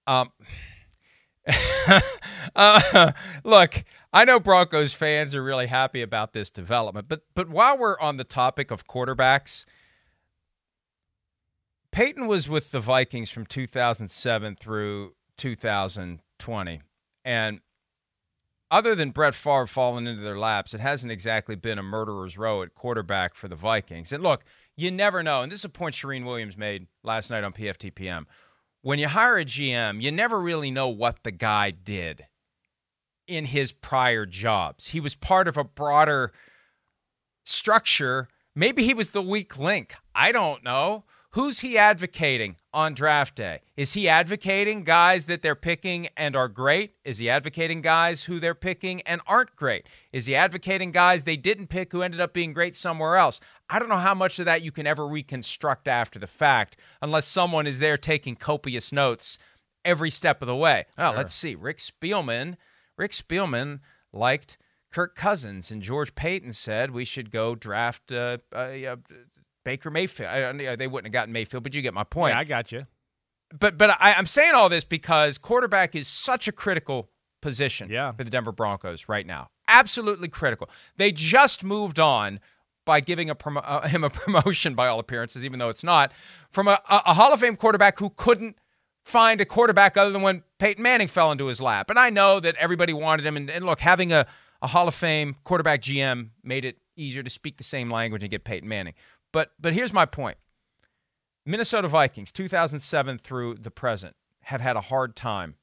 [0.09, 0.33] Um,
[2.57, 3.12] uh,
[3.45, 7.98] look, I know Broncos fans are really happy about this development, but but while we're
[7.98, 9.64] on the topic of quarterbacks,
[11.90, 16.83] Paton was with the Vikings from 2007 through 2020,
[17.25, 17.61] and
[18.70, 22.62] other than Brett Favre falling into their laps, it hasn't exactly been a murderer's row
[22.62, 24.12] at quarterback for the Vikings.
[24.12, 24.44] And look,
[24.77, 25.42] you never know.
[25.42, 28.25] And this is a point Charean Williams made last night on PFTPM.
[28.81, 32.27] When you hire a GM, you never really know what the guy did
[33.26, 34.88] in his prior jobs.
[34.88, 36.32] He was part of a broader
[37.44, 38.28] structure.
[38.54, 39.94] Maybe he was the weak link.
[40.14, 41.04] I don't know.
[41.30, 43.61] who's he advocating on draft day?
[43.74, 46.92] Is he advocating guys that they're picking and are great?
[47.06, 49.87] Is he advocating guys who they're picking and aren't great?
[50.12, 53.40] Is he advocating guys they didn't pick who ended up being great somewhere else?
[53.70, 57.26] I don't know how much of that you can ever reconstruct after the fact unless
[57.26, 59.38] someone is there taking copious notes
[59.87, 60.85] every step of the way.
[60.98, 61.16] Oh, sure.
[61.16, 61.54] let's see.
[61.54, 62.56] Rick Spielman,
[62.96, 63.81] Rick Spielman
[64.12, 64.59] liked
[64.92, 68.96] Kirk Cousins, and George Paton said we should go draft uh, uh, uh,
[69.64, 70.28] Baker Mayfield.
[70.28, 72.35] I, they wouldn't have gotten Mayfield, but you get my point.
[72.35, 72.87] Yeah, I got you.
[73.59, 78.12] But but I, I'm saying all this because quarterback is such a critical position yeah.
[78.12, 79.48] for the Denver Broncos right now.
[79.68, 80.70] Absolutely critical.
[80.96, 82.40] They just moved on
[82.85, 86.12] by giving a promo- uh, him a promotion, by all appearances, even though it's not,
[86.50, 88.57] from a, a Hall of Fame quarterback who couldn't
[89.04, 91.90] find a quarterback other than when Peyton Manning fell into his lap.
[91.90, 93.36] And I know that everybody wanted him.
[93.36, 94.26] And, and look, having a,
[94.60, 98.30] a Hall of Fame quarterback GM made it easier to speak the same language and
[98.30, 98.94] get Peyton Manning.
[99.32, 100.38] But but here's my point.
[101.44, 105.56] Minnesota Vikings, 2007 through the present, have had a hard time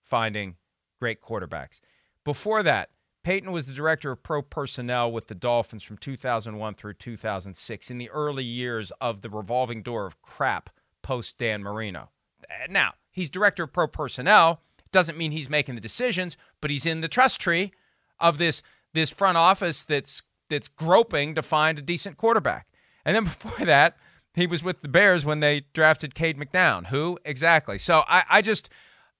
[0.00, 0.56] finding
[1.00, 1.80] great quarterbacks.
[2.24, 2.90] Before that,
[3.24, 7.98] Paton was the director of pro personnel with the Dolphins from 2001 through 2006 in
[7.98, 10.70] the early years of the revolving door of crap
[11.02, 12.10] post Dan Marino.
[12.50, 14.60] Uh, now, he's director of pro personnel.
[14.92, 17.72] Doesn't mean he's making the decisions, but he's in the trust tree
[18.20, 22.66] of this this front office that's that's groping to find a decent quarterback.
[23.04, 23.96] And then before that,
[24.34, 26.86] he was with the Bears when they drafted Cade McNown.
[26.86, 27.78] Who exactly?
[27.78, 28.68] So I, I just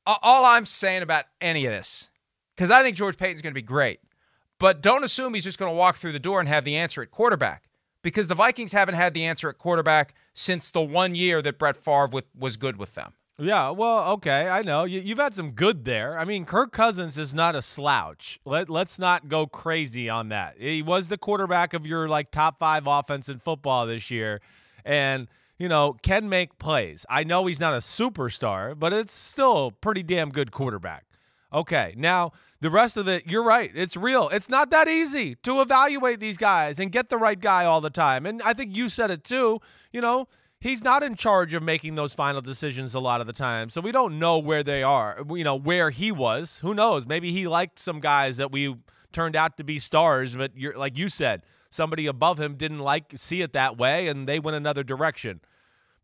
[0.06, 2.10] all I'm saying about any of this,
[2.54, 4.00] because I think George Paton's going to be great,
[4.58, 7.02] but don't assume he's just going to walk through the door and have the answer
[7.02, 7.64] at quarterback,
[8.02, 11.76] because the Vikings haven't had the answer at quarterback since the one year that Brett
[11.76, 13.14] Favre with, was good with them.
[13.38, 16.16] Yeah, well, okay, I know you, have had some good there.
[16.16, 18.38] I mean, Kirk Cousins is not a slouch.
[18.44, 20.54] Let let's not go crazy on that.
[20.56, 24.40] He was the quarterback of your like top five offense in football this year,
[24.84, 25.26] and
[25.58, 27.04] you know can make plays.
[27.10, 31.04] I know he's not a superstar, but it's still pretty damn good quarterback.
[31.54, 33.70] Okay, now the rest of it, you're right.
[33.74, 34.28] It's real.
[34.28, 37.90] It's not that easy to evaluate these guys and get the right guy all the
[37.90, 38.26] time.
[38.26, 39.60] And I think you said it too.
[39.92, 40.28] You know
[40.64, 43.68] he's not in charge of making those final decisions a lot of the time.
[43.68, 46.58] So we don't know where they are, you know, where he was.
[46.60, 47.06] Who knows?
[47.06, 48.74] Maybe he liked some guys that we
[49.12, 53.12] turned out to be stars, but you're like you said, somebody above him didn't like
[53.14, 55.42] see it that way and they went another direction.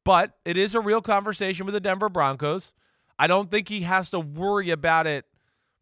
[0.04, 2.74] But it is a real conversation with the Denver Broncos.
[3.18, 5.24] I don't think he has to worry about it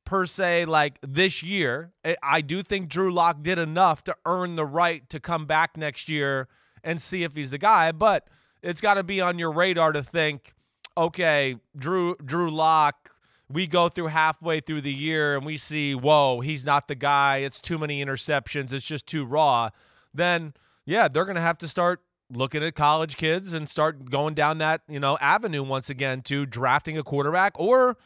[0.09, 1.93] per se like this year.
[2.03, 5.77] Eh, I do think Drew Lock did enough to earn the right to come back
[5.77, 6.49] next year
[6.83, 8.27] and see if he's the guy, but
[8.63, 10.55] it's got to be on your radar to think,
[10.97, 13.11] okay, Drew Drew Lock,
[13.51, 17.39] we go through halfway through the year and we see, whoa, he's not the guy.
[17.39, 18.73] It's too many interceptions.
[18.73, 19.69] It's just too raw.
[20.15, 20.55] Then,
[20.87, 24.57] yeah, they're going to have to start looking at college kids and start going down
[24.59, 27.99] that, you know, avenue once again to drafting a quarterback or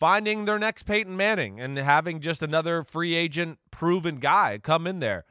[0.00, 4.98] finding their next Peyton Manning and having just another free agent proven guy come in
[4.98, 5.26] there.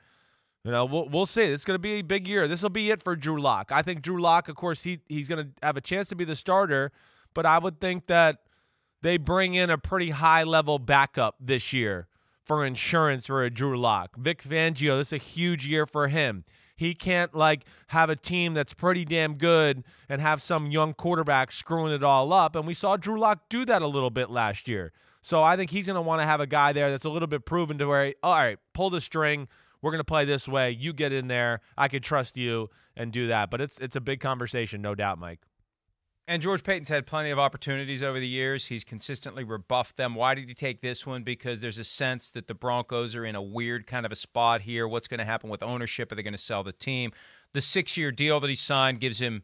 [0.63, 1.41] You know, we'll, we'll see.
[1.41, 2.47] It's going to be a big year.
[2.47, 3.71] This will be it for Drew Lock.
[3.71, 6.23] I think Drew Lock, of course, he he's going to have a chance to be
[6.23, 6.91] the starter,
[7.33, 8.39] but I would think that
[9.01, 12.07] they bring in a pretty high level backup this year
[12.45, 14.15] for insurance for a Drew Lock.
[14.17, 16.43] Vic Fangio, this is a huge year for him.
[16.79, 21.51] He can't like have a team that's pretty damn good and have some young quarterback
[21.51, 22.55] screwing it all up.
[22.55, 24.93] And we saw Drew Lock do that a little bit last year.
[25.21, 27.27] So I think he's going to want to have a guy there that's a little
[27.27, 29.49] bit proven to where, all right, pull the string
[29.81, 30.71] we're going to play this way.
[30.71, 31.61] You get in there.
[31.77, 33.49] I can trust you and do that.
[33.49, 35.39] But it's it's a big conversation, no doubt, Mike.
[36.29, 38.67] And George Paton's had plenty of opportunities over the years.
[38.67, 40.13] He's consistently rebuffed them.
[40.13, 41.23] Why did he take this one?
[41.23, 44.61] Because there's a sense that the Broncos are in a weird kind of a spot
[44.61, 44.87] here.
[44.87, 46.11] What's going to happen with ownership?
[46.11, 47.13] Are they going to sell the team?
[47.53, 49.41] The six year deal that he signed gives him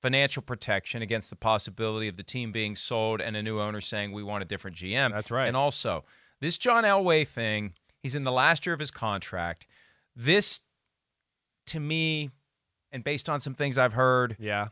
[0.00, 4.12] financial protection against the possibility of the team being sold and a new owner saying,
[4.12, 5.10] we want a different GM.
[5.10, 5.48] That's right.
[5.48, 6.04] And also,
[6.40, 9.66] this John Elway thing, he's in the last year of his contract.
[10.14, 10.60] This,
[11.66, 12.30] to me,
[12.92, 14.68] and based on some things I've heard, yeah,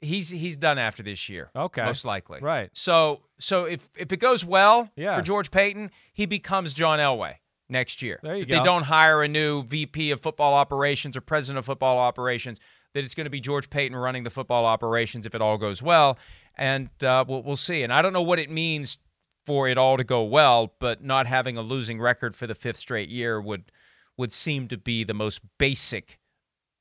[0.00, 1.50] he's he's done after this year.
[1.54, 2.40] Okay, most likely.
[2.40, 2.70] Right.
[2.72, 5.16] So so if if it goes well yeah.
[5.16, 7.34] for George Paton, he becomes John Elway
[7.68, 8.20] next year.
[8.22, 8.58] There you if go.
[8.58, 12.58] they don't hire a new VP of football operations or president of football operations,
[12.94, 15.82] that it's going to be George Paton running the football operations if it all goes
[15.82, 16.18] well,
[16.56, 17.82] and uh, we'll we'll see.
[17.82, 18.98] And I don't know what it means
[19.46, 22.76] for it all to go well, but not having a losing record for the fifth
[22.76, 23.70] straight year would
[24.16, 26.18] would seem to be the most basic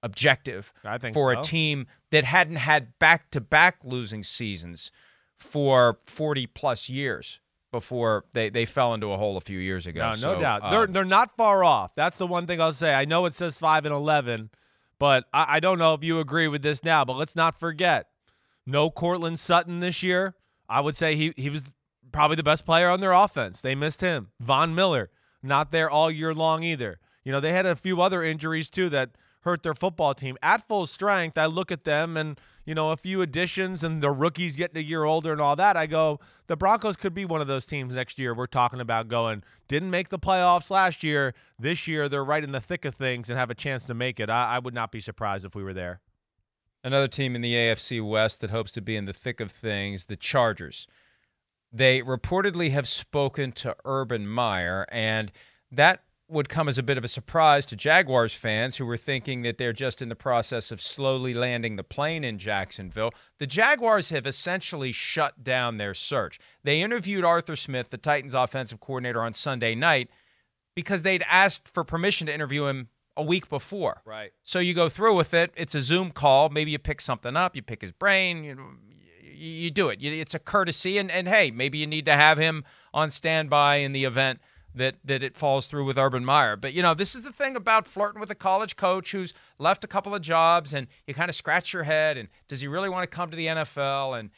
[0.02, 1.40] objective I think for so.
[1.40, 4.92] a team that hadn't had back to back losing seasons
[5.38, 7.40] for 40 plus years
[7.72, 10.10] before they, they fell into a hole a few years ago.
[10.10, 10.62] No, so, no doubt.
[10.64, 11.94] Uh, they're they're not far off.
[11.96, 12.94] That's the one thing I'll say.
[12.94, 14.50] I know it says five and eleven,
[14.98, 17.06] but I, I don't know if you agree with this now.
[17.06, 18.08] But let's not forget
[18.66, 20.36] No Courtland Sutton this year.
[20.68, 21.64] I would say he he was
[22.12, 23.62] probably the best player on their offense.
[23.62, 24.30] They missed him.
[24.40, 25.12] Von Miller,
[25.44, 27.00] not there all year long either.
[27.24, 30.38] You know, they had a few other injuries too that hurt their football team.
[30.42, 34.12] At full strength, I look at them and, you know, a few additions and the
[34.12, 35.78] rookies getting a year older and all that.
[35.78, 39.08] I go, the Broncos could be one of those teams next year we're talking about
[39.08, 41.34] going, didn't make the playoffs last year.
[41.58, 44.20] This year, they're right in the thick of things and have a chance to make
[44.20, 44.30] it.
[44.30, 46.02] I, I would not be surprised if we were there.
[46.84, 50.06] Another team in the AFC West that hopes to be in the thick of things,
[50.06, 50.88] the Chargers.
[51.72, 55.32] They reportedly have spoken to Urban Meyer, and
[55.72, 59.42] that would come as a bit of a surprise to Jaguars fans who were thinking
[59.42, 63.12] that they're just in the process of slowly landing the plane in Jacksonville.
[63.40, 66.40] The Jaguars have essentially shut down their search.
[66.64, 70.10] They interviewed Arthur Smith, the Titans offensive coordinator, on Sunday night
[70.76, 74.02] because they'd asked for permission to interview him a week before.
[74.06, 74.32] Right.
[74.44, 75.52] So you go through with it.
[75.58, 76.50] It's a Zoom call.
[76.50, 77.56] Maybe you pick something up.
[77.56, 78.44] You pick his brain.
[78.44, 78.78] You
[79.40, 80.02] you, you do it.
[80.02, 82.64] it's a courtesy, and and hey, maybe you need to have him
[82.94, 84.40] on standby in the event
[84.76, 86.56] that that it falls through with Urban Meyer.
[86.56, 89.84] But you know, this is the thing about flirting with a college coach who's left
[89.84, 92.90] a couple of jobs, and you kind of scratch your head, and does he really
[92.90, 94.20] want to come to the NFL?
[94.20, 94.30] And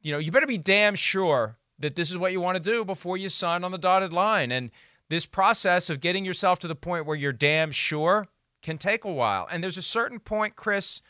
[0.00, 2.84] you know, you better be damn sure that this is what you want to do
[2.84, 4.50] before you sign on the dotted line.
[4.50, 4.70] And
[5.08, 8.28] this process of getting yourself to the point where you're damn sure
[8.62, 9.46] can take a while.
[9.50, 11.02] And there's a certain point, Chris,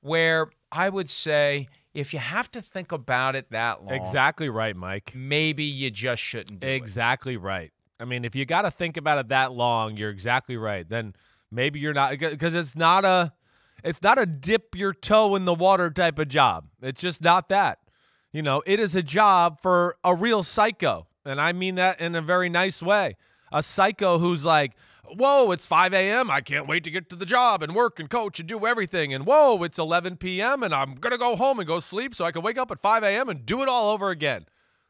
[0.00, 4.74] where I would say if you have to think about it that long, exactly right,
[4.74, 5.12] Mike.
[5.14, 6.82] Maybe you just shouldn't do exactly it.
[6.82, 7.72] Exactly right.
[8.00, 10.88] I mean, if you got to think about it that long, you're exactly right.
[10.88, 11.14] Then
[11.50, 13.32] maybe you're not because it's not a
[13.82, 16.66] it's not a dip your toe in the water type of job.
[16.82, 17.78] It's just not that.
[18.32, 21.06] You know, it is a job for a real psycho.
[21.24, 23.16] And I mean that in a very nice way.
[23.52, 24.72] A psycho who's like,
[25.04, 26.30] whoa, it's 5 a.m.
[26.30, 29.14] I can't wait to get to the job and work and coach and do everything.
[29.14, 30.62] And whoa, it's 11 p.m.
[30.62, 33.04] and I'm to go home and go sleep so I can wake up at 5
[33.04, 33.28] a.m.
[33.28, 34.46] and do it all over again.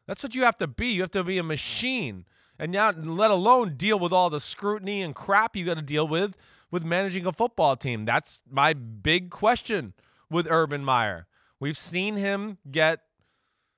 [0.07, 0.88] That's what you have to be.
[0.88, 2.25] You have to be a machine
[2.59, 6.07] and now let alone deal with all the scrutiny and crap you got to deal
[6.07, 6.37] with
[6.71, 8.05] with managing a football team.
[8.05, 9.95] That's my big question
[10.31, 11.27] with Urban Meyer.
[11.61, 13.01] We've seen him get,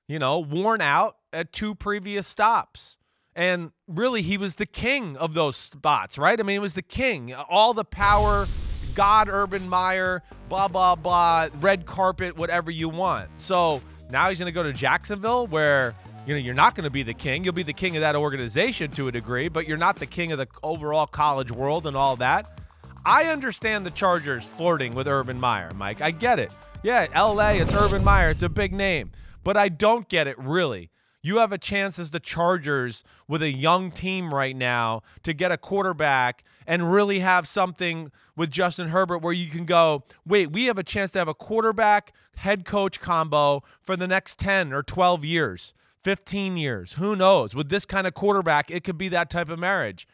[0.09, 2.97] you know, worn out at two previous stops.
[3.35, 6.41] And really, he was the king of those spots, right?
[6.41, 7.35] I mean, he was the king.
[7.35, 8.47] All the power,
[8.95, 13.29] God, Urban Meyer, blah, blah, blah, red carpet, whatever you want.
[13.37, 15.95] So now he's going to go to Jacksonville where
[16.27, 17.45] you know, you're not going to be the king.
[17.45, 20.33] You'll be the king of that organization to a degree, but you're not the king
[20.33, 22.61] of the overall college world and all that.
[23.05, 26.01] I understand the Chargers flirting with Urban Meyer, Mike.
[26.01, 26.51] I get it.
[26.83, 28.31] Yeah, LA, it's Urban Meyer.
[28.31, 29.13] It's a big name.
[29.45, 30.91] But I don't get it, really.
[31.23, 35.53] You have a chance as the Chargers with a young team right now to get
[35.53, 40.65] a quarterback and really have something with Justin Herbert where you can go, wait, we
[40.65, 44.83] have a chance to have a quarterback head coach combo for the next 10 or
[44.83, 45.73] 12 years.
[46.07, 46.93] 15 years.
[46.93, 47.53] Who knows?
[47.53, 50.07] With this kind of quarterback, it could be that type of marriage.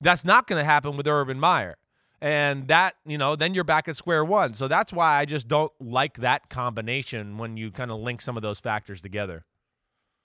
[0.00, 1.78] That's not going to happen with Urban Meyer.
[2.20, 4.54] And that, you know, then you're back at square one.
[4.54, 8.36] So that's why I just don't like that combination when you kind of link some
[8.36, 9.44] of those factors together.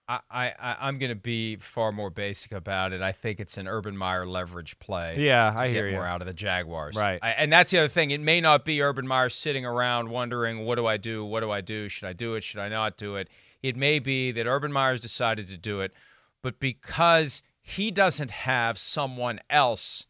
[0.08, 3.02] I, I I'm going to be far more basic about it.
[3.02, 5.16] I think it's an Urban Meyer leverage play.
[5.18, 5.96] Yeah, I hear you.
[5.96, 7.18] More out of the Jaguars, right?
[7.24, 8.12] I, and that's the other thing.
[8.12, 11.24] It may not be Urban Meyer sitting around wondering, "What do I do?
[11.24, 11.88] What do I do?
[11.88, 12.44] Should I do it?
[12.44, 13.30] Should I not do it?"
[13.62, 15.94] It may be that Urban Meyer's decided to do it,
[16.42, 20.06] but because he doesn't have someone else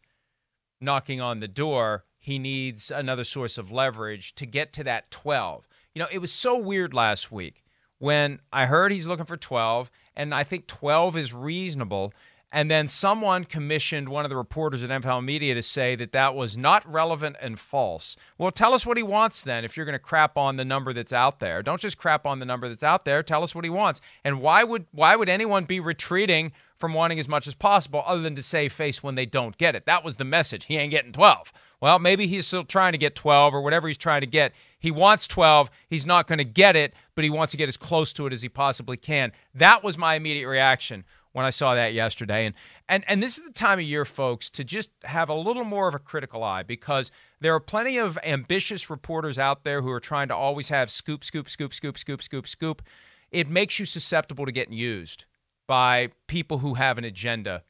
[0.80, 5.68] knocking on the door, he needs another source of leverage to get to that 12.
[5.94, 7.64] You know, it was so weird last week
[7.98, 12.12] when I heard he's looking for 12, and I think 12 is reasonable.
[12.52, 16.34] And then someone commissioned one of the reporters at NFL Media to say that that
[16.34, 18.14] was not relevant and false.
[18.36, 20.92] Well, tell us what he wants then if you're going to crap on the number
[20.92, 21.62] that's out there.
[21.62, 23.22] Don't just crap on the number that's out there.
[23.22, 24.02] Tell us what he wants.
[24.22, 28.20] And why would why would anyone be retreating from wanting as much as possible other
[28.20, 29.86] than to save face when they don't get it?
[29.86, 30.66] That was the message.
[30.66, 31.52] He ain't getting 12.
[31.80, 34.52] Well, maybe he's still trying to get 12 or whatever he's trying to get.
[34.78, 35.70] He wants 12.
[35.88, 38.32] He's not going to get it, but he wants to get as close to it
[38.32, 39.32] as he possibly can.
[39.54, 42.46] That was my immediate reaction when I saw that yesterday.
[42.46, 42.54] And
[42.88, 45.88] and and this is the time of year, folks, to just have a little more
[45.88, 50.00] of a critical eye because there are plenty of ambitious reporters out there who are
[50.00, 52.82] trying to always have scoop, scoop, scoop, scoop, scoop, scoop, scoop.
[53.30, 55.24] It makes you susceptible to getting used
[55.66, 57.62] by people who have an agenda,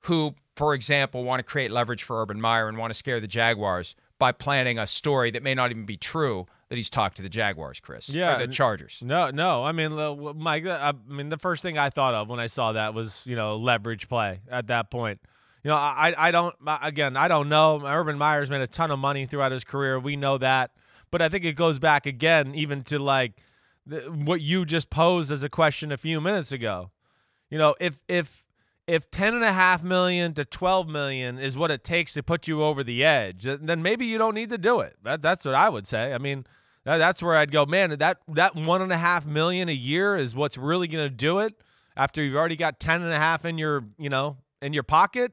[0.00, 3.28] who, for example, want to create leverage for Urban Meyer and want to scare the
[3.28, 7.22] Jaguars by planning a story that may not even be true that he's talked to
[7.22, 8.08] the Jaguars, Chris.
[8.08, 8.98] Yeah, the Chargers.
[9.02, 9.64] No, no.
[9.64, 9.92] I mean,
[10.36, 10.66] Mike.
[10.66, 13.36] Uh, I mean, the first thing I thought of when I saw that was you
[13.36, 15.20] know leverage play at that point.
[15.62, 17.82] You know, I I don't again I don't know.
[17.84, 19.98] Urban Meyer's made a ton of money throughout his career.
[19.98, 20.72] We know that,
[21.10, 23.32] but I think it goes back again even to like
[23.86, 26.90] what you just posed as a question a few minutes ago.
[27.50, 28.44] You know, if if
[28.86, 32.46] if ten and a half million to twelve million is what it takes to put
[32.46, 34.96] you over the edge, then maybe you don't need to do it.
[35.02, 36.12] That, that's what I would say.
[36.12, 36.46] I mean,
[36.84, 37.66] that, that's where I'd go.
[37.66, 41.14] Man, that that one and a half million a year is what's really going to
[41.14, 41.54] do it.
[41.96, 45.32] After you've already got ten and a half in your you know in your pocket,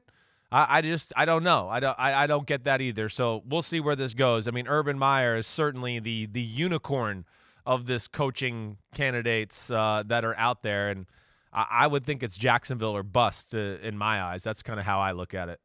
[0.50, 1.68] I, I just I don't know.
[1.68, 3.08] I don't I, I don't get that either.
[3.08, 4.48] So we'll see where this goes.
[4.48, 7.24] I mean, Urban Meyer is certainly the the unicorn
[7.66, 11.06] of this coaching candidates uh, that are out there, and
[11.54, 14.42] I, I, would think it's Jacksonville or bust uh, in my eyes.
[14.42, 15.60] That's kind of how I look at it.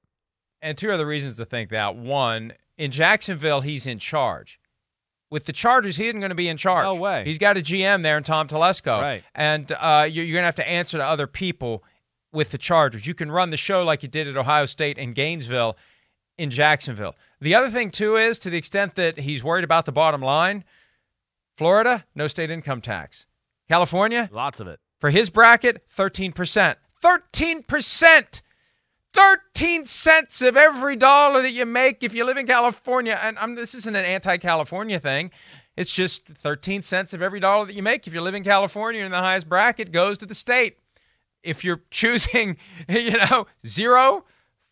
[0.62, 4.60] And two other reasons to think that: one, in Jacksonville, he's in charge.
[5.32, 6.86] With the Chargers, he isn't going to be in charge.
[6.86, 7.24] No way.
[7.24, 9.00] He's got a GM there in Tom Telesco.
[9.00, 9.24] Right.
[9.36, 11.84] And uh, you're, you're going to have to answer to other people
[12.32, 13.06] with the Chargers.
[13.06, 15.78] You can run the show like you did at Ohio State and Gainesville
[16.40, 17.16] in Jacksonville.
[17.40, 20.64] The other thing, too, is to the extent that he's worried about the bottom line,
[21.58, 23.28] Florida, no state income tax.
[23.68, 24.80] California, lots of it.
[25.00, 26.76] For his bracket, 13%.
[27.02, 28.42] 13%!
[29.12, 33.20] 13 cents of every dollar that you make if you live in California.
[33.22, 35.32] And I'm, this isn't an anti California thing.
[35.76, 39.04] It's just 13 cents of every dollar that you make if you live in California
[39.04, 40.78] in the highest bracket goes to the state.
[41.42, 44.26] If you're choosing, you know, zero,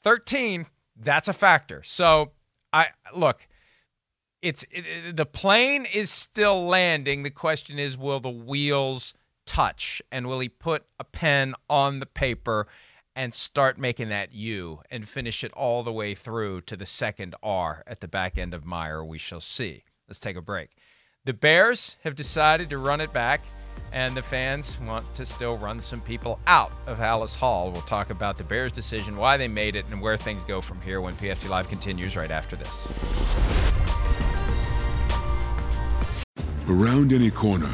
[0.03, 0.65] 13,
[0.99, 1.82] that's a factor.
[1.84, 2.32] So
[2.73, 3.47] I look,
[4.41, 7.23] it's it, the plane is still landing.
[7.23, 9.13] The question is, will the wheels
[9.48, 12.68] touch, and will he put a pen on the paper
[13.16, 17.34] and start making that U and finish it all the way through to the second
[17.41, 19.04] R at the back end of Meyer?
[19.04, 19.84] We shall see.
[20.08, 20.70] Let's take a break.
[21.26, 23.41] The Bears have decided to run it back
[23.91, 27.72] and the fans want to still run some people out of Halas Hall.
[27.72, 30.80] We'll talk about the Bears' decision, why they made it, and where things go from
[30.82, 32.88] here when PFT Live continues right after this.
[36.68, 37.74] Around any corner,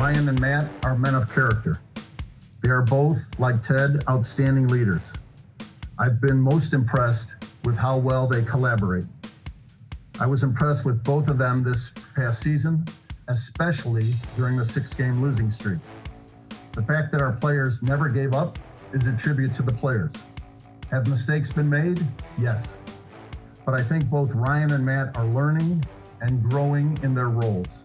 [0.00, 1.78] Ryan and Matt are men of character.
[2.62, 5.12] They are both, like Ted, outstanding leaders.
[5.98, 7.32] I've been most impressed
[7.64, 9.04] with how well they collaborate.
[10.18, 12.86] I was impressed with both of them this past season,
[13.28, 15.80] especially during the six game losing streak.
[16.72, 18.58] The fact that our players never gave up
[18.94, 20.14] is a tribute to the players.
[20.90, 22.00] Have mistakes been made?
[22.38, 22.78] Yes.
[23.66, 25.84] But I think both Ryan and Matt are learning
[26.22, 27.82] and growing in their roles.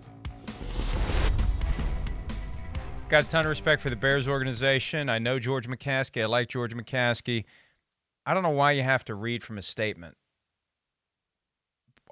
[3.07, 5.09] Got a ton of respect for the Bears organization.
[5.09, 6.23] I know George McCaskey.
[6.23, 7.45] I like George McCaskey.
[8.25, 10.17] I don't know why you have to read from a statement.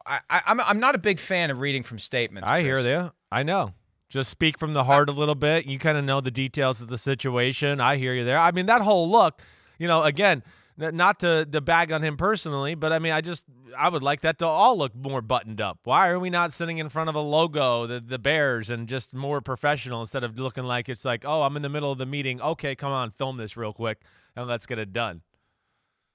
[0.05, 2.47] I, I, am I'm, I'm not a big fan of reading from statements.
[2.47, 2.83] I Chris.
[2.83, 3.11] hear you.
[3.31, 3.73] I know.
[4.09, 5.65] Just speak from the heart a little bit.
[5.65, 7.81] You kind of know the details of the situation.
[7.81, 8.37] I hear you there.
[8.37, 9.41] I mean, that whole look,
[9.79, 10.43] you know, again,
[10.77, 13.43] not to, to bag on him personally, but I mean, I just
[13.77, 15.79] I would like that to all look more buttoned up.
[15.83, 19.13] Why are we not sitting in front of a logo, the the Bears, and just
[19.13, 22.05] more professional instead of looking like it's like, oh, I'm in the middle of the
[22.05, 22.41] meeting.
[22.41, 23.99] Okay, come on, film this real quick
[24.35, 25.21] and let's get it done.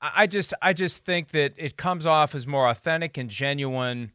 [0.00, 4.12] I just I just think that it comes off as more authentic and genuine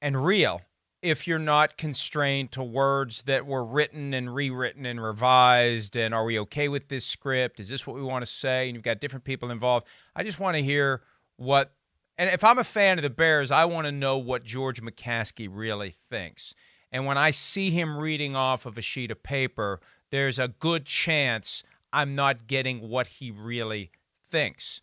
[0.00, 0.62] and real
[1.02, 6.24] if you're not constrained to words that were written and rewritten and revised and are
[6.24, 8.98] we okay with this script is this what we want to say and you've got
[8.98, 9.86] different people involved
[10.16, 11.02] i just want to hear
[11.36, 11.72] what
[12.18, 15.48] and if i'm a fan of the bears i want to know what george mccaskey
[15.50, 16.54] really thinks
[16.90, 19.78] And when I see him reading off of a sheet of paper,
[20.10, 21.62] there's a good chance
[21.92, 23.90] I'm not getting what he really
[24.26, 24.80] thinks.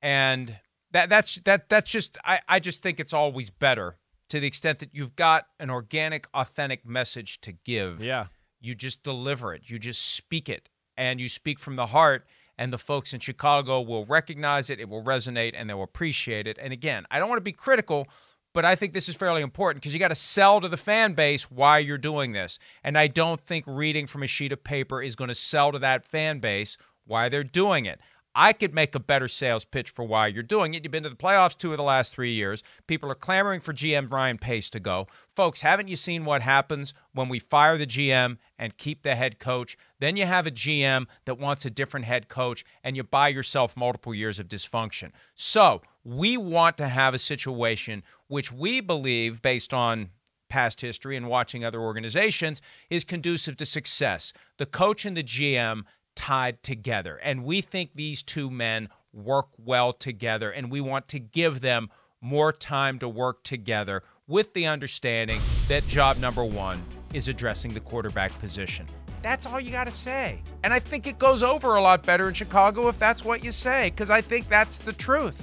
[0.00, 0.58] And
[0.92, 3.98] that that's that that's just I, I just think it's always better
[4.30, 8.02] to the extent that you've got an organic, authentic message to give.
[8.02, 8.26] Yeah.
[8.60, 9.68] You just deliver it.
[9.68, 10.70] You just speak it.
[10.96, 12.24] And you speak from the heart
[12.58, 16.58] and the folks in Chicago will recognize it, it will resonate, and they'll appreciate it.
[16.60, 18.08] And again, I don't want to be critical,
[18.52, 21.14] but I think this is fairly important because you got to sell to the fan
[21.14, 22.58] base why you're doing this.
[22.84, 25.78] And I don't think reading from a sheet of paper is going to sell to
[25.80, 28.00] that fan base why they're doing it.
[28.34, 30.82] I could make a better sales pitch for why you're doing it.
[30.82, 32.62] You've been to the playoffs two of the last three years.
[32.88, 35.06] People are clamoring for GM Ryan Pace to go.
[35.36, 39.38] Folks, haven't you seen what happens when we fire the GM and keep the head
[39.38, 39.76] coach?
[40.00, 43.76] Then you have a GM that wants a different head coach, and you buy yourself
[43.76, 45.12] multiple years of dysfunction.
[45.36, 50.10] So we want to have a situation which we believe, based on
[50.48, 52.60] past history and watching other organizations,
[52.90, 54.32] is conducive to success.
[54.58, 55.82] The coach and the GM
[56.14, 57.16] tied together.
[57.16, 61.90] And we think these two men work well together, and we want to give them
[62.20, 65.38] more time to work together with the understanding
[65.68, 68.86] that job number one is addressing the quarterback position.
[69.22, 70.42] That's all you got to say.
[70.62, 73.50] And I think it goes over a lot better in Chicago if that's what you
[73.50, 75.42] say, because I think that's the truth.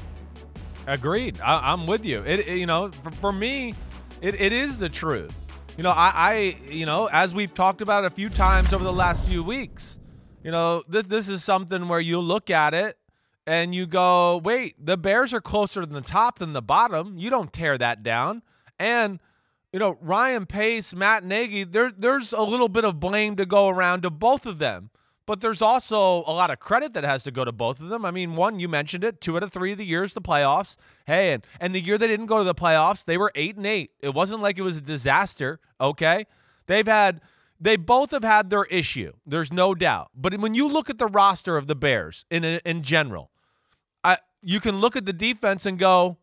[0.88, 1.40] Agreed.
[1.42, 2.20] I, am with you.
[2.26, 3.74] It, it, you know, for, for me,
[4.22, 5.38] it, it is the truth.
[5.78, 8.94] You know, I, I, you know, as we've talked about a few times over the
[8.94, 10.00] last few weeks,
[10.44, 12.98] you know, this this is something where you look at it
[13.46, 17.18] and you go, wait, the Bears are closer to the top than the bottom.
[17.18, 18.42] You don't tear that down.
[18.80, 19.20] And
[19.74, 23.70] you know, Ryan Pace, Matt Nagy, there there's a little bit of blame to go
[23.70, 24.90] around to both of them.
[25.28, 28.04] But there's also a lot of credit that has to go to both of them.
[28.04, 30.76] I mean, one, you mentioned it, two out of three of the years, the playoffs.
[31.06, 33.66] Hey, and, and the year they didn't go to the playoffs, they were eight and
[33.66, 33.92] eight.
[34.02, 36.26] It wasn't like it was a disaster, okay?
[36.66, 37.22] They've had
[37.62, 39.14] they both have had their issue.
[39.26, 40.10] There's no doubt.
[40.16, 43.30] But when you look at the roster of the Bears in in general,
[44.04, 46.18] I, you can look at the defense and go,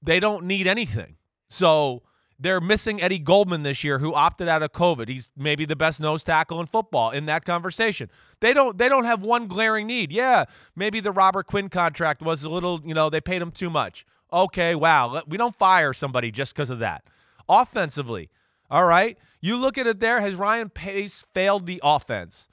[0.00, 1.16] they don't need anything.
[1.50, 2.02] So
[2.38, 5.08] they're missing Eddie Goldman this year, who opted out of COVID.
[5.08, 8.08] He's maybe the best nose tackle in football in that conversation.
[8.40, 10.12] They don't they don't have one glaring need.
[10.12, 10.44] Yeah,
[10.76, 14.06] maybe the Robert Quinn contract was a little, you know, they paid him too much.
[14.32, 15.22] Okay, wow.
[15.26, 17.02] We don't fire somebody just because of that.
[17.48, 18.28] Offensively,
[18.70, 19.18] all right.
[19.40, 20.20] You look at it there.
[20.20, 22.48] Has Ryan Pace failed the offense?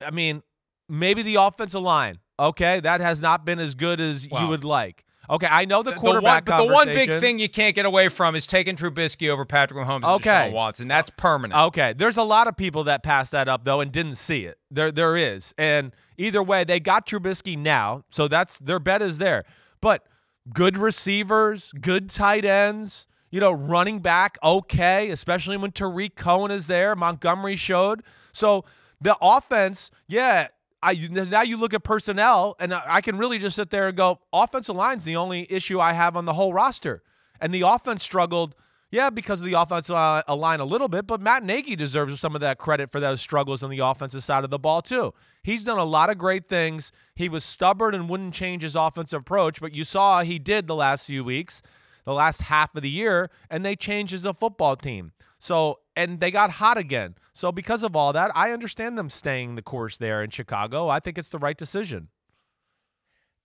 [0.00, 0.42] I mean,
[0.88, 2.18] maybe the offensive line.
[2.38, 5.04] Okay, that has not been as good as you would like.
[5.28, 6.44] Okay, I know the quarterback.
[6.44, 9.28] The one, but the one big thing you can't get away from is taking Trubisky
[9.28, 10.30] over Patrick Mahomes okay.
[10.30, 10.88] and Deshaun Watson.
[10.88, 11.60] That's permanent.
[11.68, 14.58] Okay, there's a lot of people that passed that up though and didn't see it.
[14.70, 19.18] There, there is, and either way, they got Trubisky now, so that's their bet is
[19.18, 19.44] there.
[19.80, 20.04] But
[20.52, 26.66] good receivers, good tight ends you know, running back okay, especially when Tarik Cohen is
[26.66, 26.96] there.
[26.96, 28.02] Montgomery showed.
[28.32, 28.64] So
[29.00, 30.48] the offense, yeah,
[30.82, 34.18] I now you look at personnel, and I can really just sit there and go,
[34.32, 37.02] offensive line's the only issue I have on the whole roster.
[37.40, 38.54] And the offense struggled,
[38.90, 42.34] yeah, because of the offensive uh, line a little bit, but Matt Nagy deserves some
[42.34, 45.14] of that credit for those struggles on the offensive side of the ball, too.
[45.42, 46.92] He's done a lot of great things.
[47.14, 50.74] He was stubborn and wouldn't change his offensive approach, but you saw he did the
[50.74, 51.62] last few weeks
[52.04, 55.12] the last half of the year, and they changed as a football team.
[55.38, 57.14] So, and they got hot again.
[57.32, 60.88] So, because of all that, I understand them staying the course there in Chicago.
[60.88, 62.08] I think it's the right decision.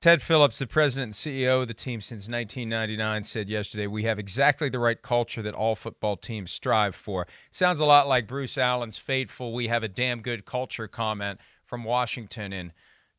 [0.01, 4.19] Ted Phillips, the president and CEO of the team since 1999, said yesterday, We have
[4.19, 7.25] exactly the right culture that all football teams strive for.
[7.49, 11.83] Sounds a lot like Bruce Allen's fateful, We have a damn good culture comment from
[11.83, 12.71] Washington in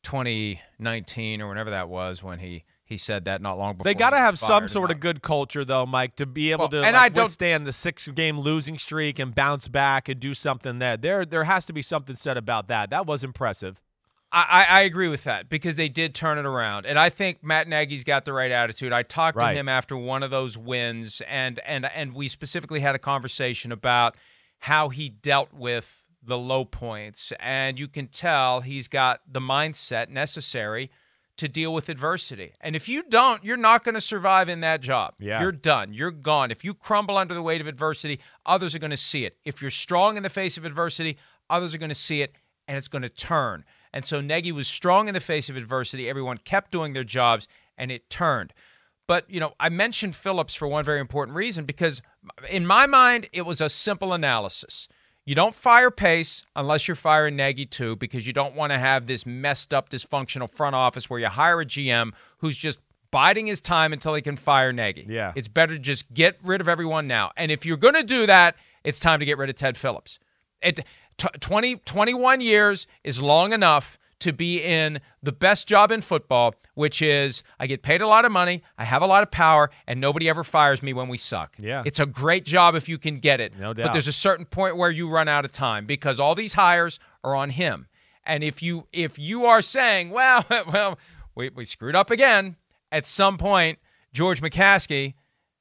[0.03, 3.85] 2019 or whenever that was when he he said that not long before.
[3.85, 6.69] They got to have some sort of good culture, though, Mike, to be able well,
[6.69, 10.35] to and like, I don't, withstand the six-game losing streak and bounce back and do
[10.35, 10.97] something there.
[10.97, 12.91] There, there has to be something said about that.
[12.91, 13.83] That was impressive.
[14.31, 17.69] I, I agree with that because they did turn it around, and I think Matt
[17.69, 18.93] Nagy's got the right attitude.
[18.93, 19.53] I talked right.
[19.53, 23.73] to him after one of those wins, and and and we specifically had a conversation
[23.73, 24.17] about
[24.59, 30.09] how he dealt with the low points, and you can tell he's got the mindset
[30.09, 30.91] necessary
[31.37, 32.53] to deal with adversity.
[32.61, 35.15] And if you don't, you're not going to survive in that job.
[35.19, 35.41] Yeah.
[35.41, 35.93] You're done.
[35.93, 36.51] You're gone.
[36.51, 39.37] If you crumble under the weight of adversity, others are going to see it.
[39.45, 41.19] If you're strong in the face of adversity,
[41.51, 42.33] others are going to see it
[42.67, 43.65] and it's going to turn.
[43.93, 46.09] And so Nagy was strong in the face of adversity.
[46.09, 47.47] Everyone kept doing their jobs
[47.79, 48.53] and it turned.
[49.07, 52.03] But, you know, I mentioned Phillips for one very important reason because
[52.51, 54.89] in my mind, it was a simple analysis.
[55.27, 59.07] You don't fire Pace unless you're firing Nagy too, because you don't want to have
[59.07, 62.79] this messed up, dysfunctional front office where you hire a GM who's just
[63.11, 65.05] biding his time until he can fire Nagy.
[65.09, 65.33] Yeah.
[65.35, 67.33] It's better to just get rid of everyone now.
[67.37, 68.55] And if you're going to do that,
[68.85, 70.21] it's time to get rid of Ted Phillips.
[70.63, 70.81] It
[71.17, 76.55] t- 20, 21 years is long enough to be in the best job in football,
[76.75, 79.71] which is I get paid a lot of money, I have a lot of power,
[79.87, 81.55] and nobody ever fires me when we suck.
[81.59, 81.83] Yeah.
[81.85, 83.59] It's a great job if you can get it.
[83.59, 83.87] No doubt.
[83.87, 86.99] But there's a certain point where you run out of time because all these hires
[87.23, 87.89] are on him.
[88.25, 90.99] And if you if you are saying, well, well,
[91.35, 92.57] we, we screwed up again,
[92.91, 93.79] at some point,
[94.13, 95.15] George McCaskey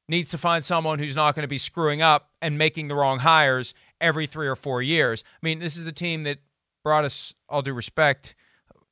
[0.07, 3.19] needs to find someone who's not going to be screwing up and making the wrong
[3.19, 5.23] hires every three or four years.
[5.41, 6.39] I mean, this is the team that
[6.83, 8.35] brought us, all due respect,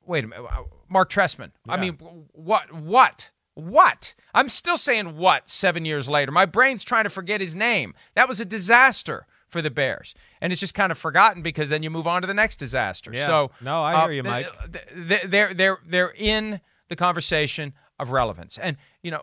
[0.06, 0.46] wait a minute,
[0.88, 1.50] Marc Trestman.
[1.68, 1.98] I mean,
[2.32, 4.14] what, what, what?
[4.34, 6.32] I'm still saying what seven years later.
[6.32, 7.94] My brain's trying to forget his name.
[8.14, 11.82] That was a disaster for the Bears, and it's just kind of forgotten because then
[11.82, 13.12] you move on to the next disaster.
[13.14, 13.26] Yeah.
[13.26, 14.72] So No, I uh, hear you, th- Mike.
[14.72, 19.22] th- th- They're they're they're in the conversation of relevance, and you know,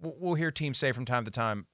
[0.00, 1.66] we'll we'll hear teams say from time to time,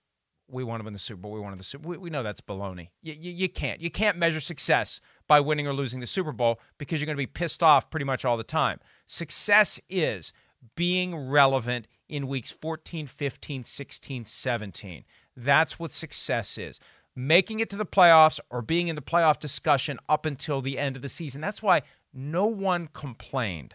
[0.51, 1.33] "We want to win the Super Bowl.
[1.33, 2.89] We want to the Super." We, we know that's baloney.
[3.03, 3.81] You, you, you can't.
[3.81, 7.23] You can't measure success by winning or losing the Super Bowl because you're going to
[7.23, 8.81] be pissed off pretty much all the time.
[9.07, 10.33] Success is
[10.77, 15.05] being relevant in weeks 14, 15, 16, 17.
[15.37, 16.81] That's what success is.
[17.17, 20.97] Making it to the playoffs or being in the playoff discussion up until the end
[20.97, 21.41] of the season.
[21.41, 21.83] That's why
[22.13, 23.75] no one complained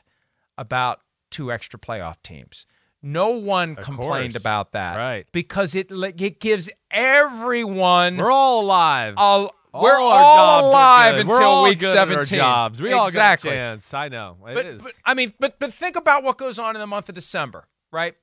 [0.57, 2.65] about two extra playoff teams.
[3.07, 4.41] No one complained course.
[4.41, 4.95] about that.
[4.97, 5.27] Right.
[5.31, 9.13] Because it it gives everyone We're all alive.
[9.17, 12.37] all, we're our all alive until all week good at our 17.
[12.39, 12.81] jobs.
[12.81, 12.97] We exactly.
[12.97, 13.93] all got a chance.
[13.93, 14.37] I know.
[14.47, 14.81] It But, is.
[14.81, 17.67] but I mean, but but think about what goes on in the month of December,
[17.91, 18.15] right?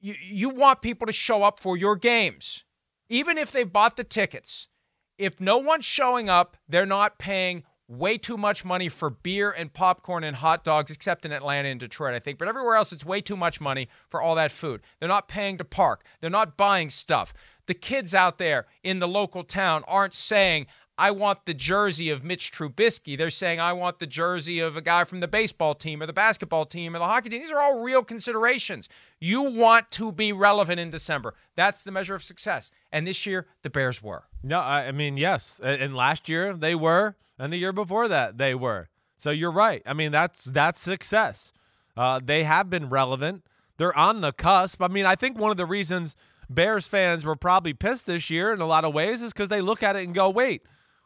[0.00, 2.62] You you want people to show up for your games,
[3.08, 4.68] even if they've bought the tickets.
[5.16, 9.72] If no one's showing up, they're not paying way too much money for beer and
[9.72, 12.38] popcorn and hot dogs, except in Atlanta and Detroit, I think.
[12.38, 14.82] But everywhere else, it's way too much money for all that food.
[15.00, 16.04] They're not paying to park.
[16.20, 17.32] They're not buying stuff.
[17.66, 20.66] The kids out there in the local town aren't saying,
[20.98, 23.16] I want the jersey of Mitch Trubisky.
[23.16, 26.12] They're saying, I want the jersey of a guy from the baseball team or the
[26.12, 27.40] basketball team or the hockey team.
[27.40, 28.88] These are all real considerations.
[29.20, 31.34] You want to be relevant in December.
[31.54, 32.72] That's the measure of success.
[32.90, 34.24] And this year, the Bears were.
[34.42, 35.60] No, I, mean, yes.
[35.62, 38.88] And last year they were, and the year before that they were.
[39.18, 39.82] So you're right.
[39.86, 41.52] I mean, that's that's success.
[41.96, 43.44] Uh, they have been relevant.
[43.76, 44.82] They're on the cusp.
[44.82, 46.16] I mean, I think one of the reasons
[46.50, 49.60] Bears fans were probably pissed this year in a lot of ways is because they
[49.60, 50.62] look at it and go, "Wait,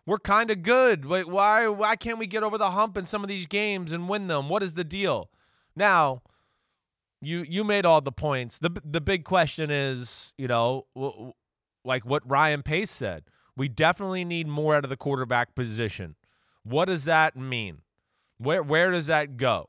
[0.07, 1.05] we're kind of good.
[1.05, 4.09] Wait, why why can't we get over the hump in some of these games and
[4.09, 4.49] win them?
[4.49, 5.31] What is the deal?"
[5.77, 6.23] Now,
[7.21, 8.59] you you made all the points.
[8.59, 11.33] the The big question is, you know, w-
[11.85, 13.25] like what Ryan Pace said.
[13.57, 16.17] We definitely need more out of the quarterback position.
[16.65, 17.83] What does that mean?
[18.39, 19.69] Where where does that go?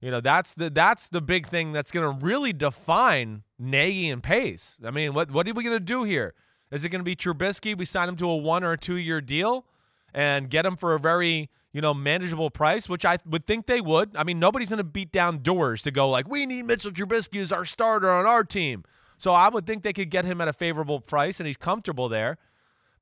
[0.00, 4.22] You know, that's the that's the big thing that's going to really define Nagy and
[4.22, 4.78] Pace.
[4.84, 6.34] I mean, what what are we going to do here?
[6.70, 7.76] Is it going to be Trubisky?
[7.76, 9.66] We sign him to a one or a two year deal
[10.14, 13.80] and get him for a very you know manageable price, which I would think they
[13.80, 14.16] would.
[14.16, 17.40] I mean, nobody's going to beat down doors to go like we need Mitchell Trubisky
[17.40, 18.84] as our starter on our team.
[19.18, 22.08] So I would think they could get him at a favorable price and he's comfortable
[22.08, 22.38] there.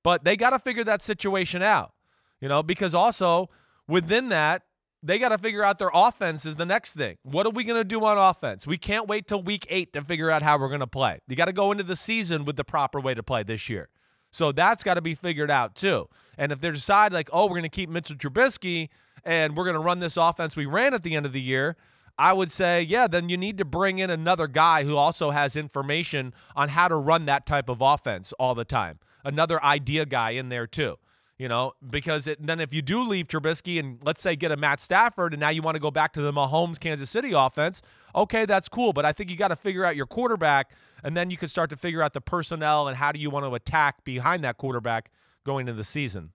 [0.02, 1.92] But they got to figure that situation out,
[2.40, 3.50] you know, because also
[3.86, 4.62] within that,
[5.02, 7.16] they got to figure out their offense is the next thing.
[7.22, 8.66] What are we going to do on offense?
[8.66, 11.18] We can't wait till week eight to figure out how we're going to play.
[11.26, 13.88] You got to go into the season with the proper way to play this year.
[14.32, 16.08] So that's got to be figured out too.
[16.36, 18.88] And if they decide, like, oh, we're going to keep Mitchell Trubisky
[19.24, 21.76] and we're going to run this offense we ran at the end of the year,
[22.18, 25.56] I would say, yeah, then you need to bring in another guy who also has
[25.56, 28.98] information on how to run that type of offense all the time.
[29.24, 30.96] Another idea guy in there too.
[31.38, 34.56] You know, because it, then if you do leave Trubisky and let's say get a
[34.56, 37.82] Matt Stafford and now you want to go back to the Mahomes Kansas City offense,
[38.14, 38.92] okay, that's cool.
[38.92, 40.72] But I think you got to figure out your quarterback
[41.04, 43.46] and then you can start to figure out the personnel and how do you want
[43.46, 45.10] to attack behind that quarterback
[45.44, 46.32] going into the season.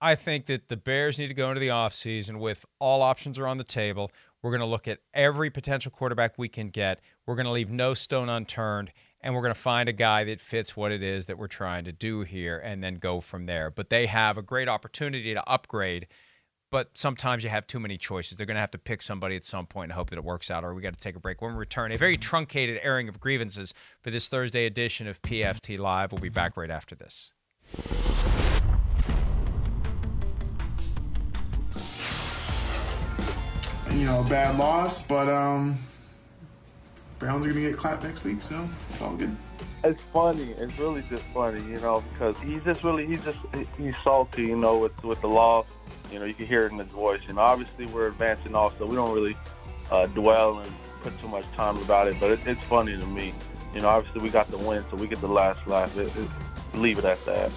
[0.00, 3.48] I think that the Bears need to go into the offseason with all options are
[3.48, 4.12] on the table.
[4.42, 7.00] We're going to look at every potential quarterback we can get.
[7.26, 10.40] We're going to leave no stone unturned, and we're going to find a guy that
[10.40, 13.72] fits what it is that we're trying to do here and then go from there.
[13.72, 16.06] But they have a great opportunity to upgrade,
[16.70, 18.36] but sometimes you have too many choices.
[18.36, 20.50] They're going to have to pick somebody at some point and hope that it works
[20.50, 21.40] out, or we got to take a break.
[21.40, 25.78] When we return, a very truncated airing of grievances for this Thursday edition of PFT
[25.78, 26.12] Live.
[26.12, 27.32] We'll be back right after this.
[33.98, 35.76] you know, bad loss, but um,
[37.18, 39.34] Browns are gonna get clapped next week, so it's all good.
[39.84, 40.48] It's funny.
[40.58, 43.38] It's really just funny, you know, because he's just really he's just
[43.76, 45.66] he's salty, you know, with with the loss.
[46.10, 47.20] You know, you can hear it in his voice.
[47.28, 48.86] You know, obviously we're advancing also.
[48.86, 49.36] We don't really
[49.90, 50.72] uh, dwell and
[51.02, 53.32] put too much time about it, but it, it's funny to me.
[53.74, 55.96] You know, obviously we got the win, so we get the last laugh.
[55.96, 56.28] It, it,
[56.76, 57.52] leave it at that.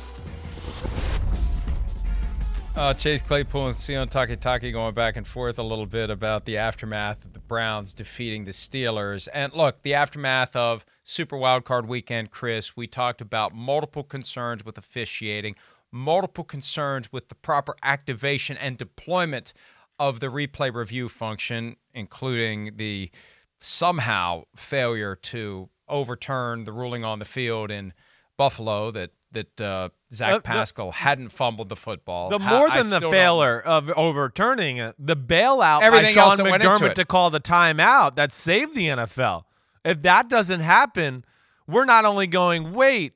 [2.75, 6.57] Uh, Chase Claypool and Sione Takitaki going back and forth a little bit about the
[6.57, 9.27] aftermath of the Browns defeating the Steelers.
[9.33, 14.77] And look, the aftermath of Super Wildcard Weekend, Chris, we talked about multiple concerns with
[14.77, 15.55] officiating,
[15.91, 19.51] multiple concerns with the proper activation and deployment
[19.99, 23.11] of the replay review function, including the
[23.59, 27.91] somehow failure to overturn the ruling on the field in
[28.37, 32.29] Buffalo that that uh, Zach Uh, the- Pascal hadn't fumbled the football.
[32.29, 36.43] The more I than the failure of overturning it, the bailout Everything by Sean that
[36.45, 39.43] went into McDermott to call the timeout that saved the NFL.
[39.83, 41.25] If that doesn't happen,
[41.67, 43.13] we're not only going, wait,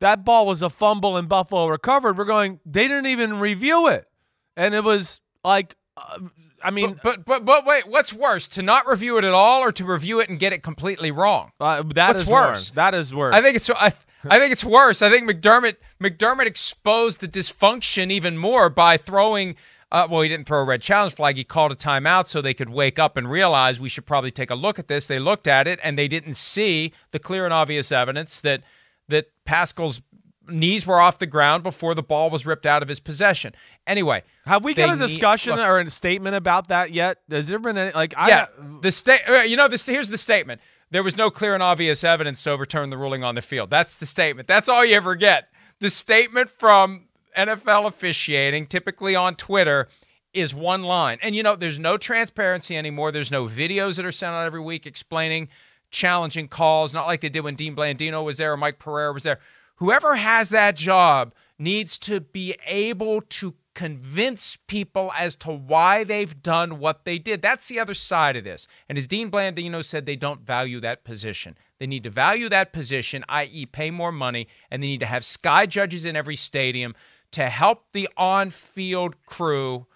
[0.00, 2.16] that ball was a fumble and Buffalo recovered.
[2.16, 4.08] We're going, they didn't even review it,
[4.56, 6.18] and it was like, uh,
[6.62, 9.70] I mean, But but but wait, what's worse, to not review it at all, or
[9.72, 11.52] to review it and get it completely wrong?
[11.60, 12.70] uh, that what's is worse?
[12.70, 13.34] That is worse.
[13.34, 13.92] I think it's I,
[14.28, 15.00] I think it's worse.
[15.00, 19.56] I think McDermott McDermott exposed the dysfunction even more by throwing.
[19.90, 21.36] Uh, well, he didn't throw a red challenge flag.
[21.36, 24.50] He called a timeout so they could wake up and realize we should probably take
[24.50, 25.06] a look at this.
[25.06, 28.62] They looked at it and they didn't see the clear and obvious evidence that
[29.08, 30.02] that Pascal's
[30.46, 33.54] knees were off the ground before the ball was ripped out of his possession.
[33.86, 37.18] Anyway, Have we got a need- discussion look- or a statement about that yet?
[37.30, 38.12] Has there been any like?
[38.16, 38.46] I, yeah,
[38.82, 39.20] the state.
[39.46, 40.60] You know, this here's the statement.
[40.90, 43.68] There was no clear and obvious evidence to overturn the ruling on the field.
[43.70, 44.48] That's the statement.
[44.48, 45.48] That's all you ever get.
[45.80, 47.07] The statement from
[47.38, 49.88] NFL officiating, typically on Twitter,
[50.34, 51.18] is one line.
[51.22, 53.12] And you know, there's no transparency anymore.
[53.12, 55.48] There's no videos that are sent out every week explaining
[55.90, 59.22] challenging calls, not like they did when Dean Blandino was there or Mike Pereira was
[59.22, 59.38] there.
[59.76, 66.42] Whoever has that job needs to be able to convince people as to why they've
[66.42, 67.40] done what they did.
[67.40, 68.66] That's the other side of this.
[68.88, 71.56] And as Dean Blandino said, they don't value that position.
[71.78, 75.24] They need to value that position, i.e., pay more money, and they need to have
[75.24, 76.96] sky judges in every stadium
[77.32, 79.86] to help the on field crew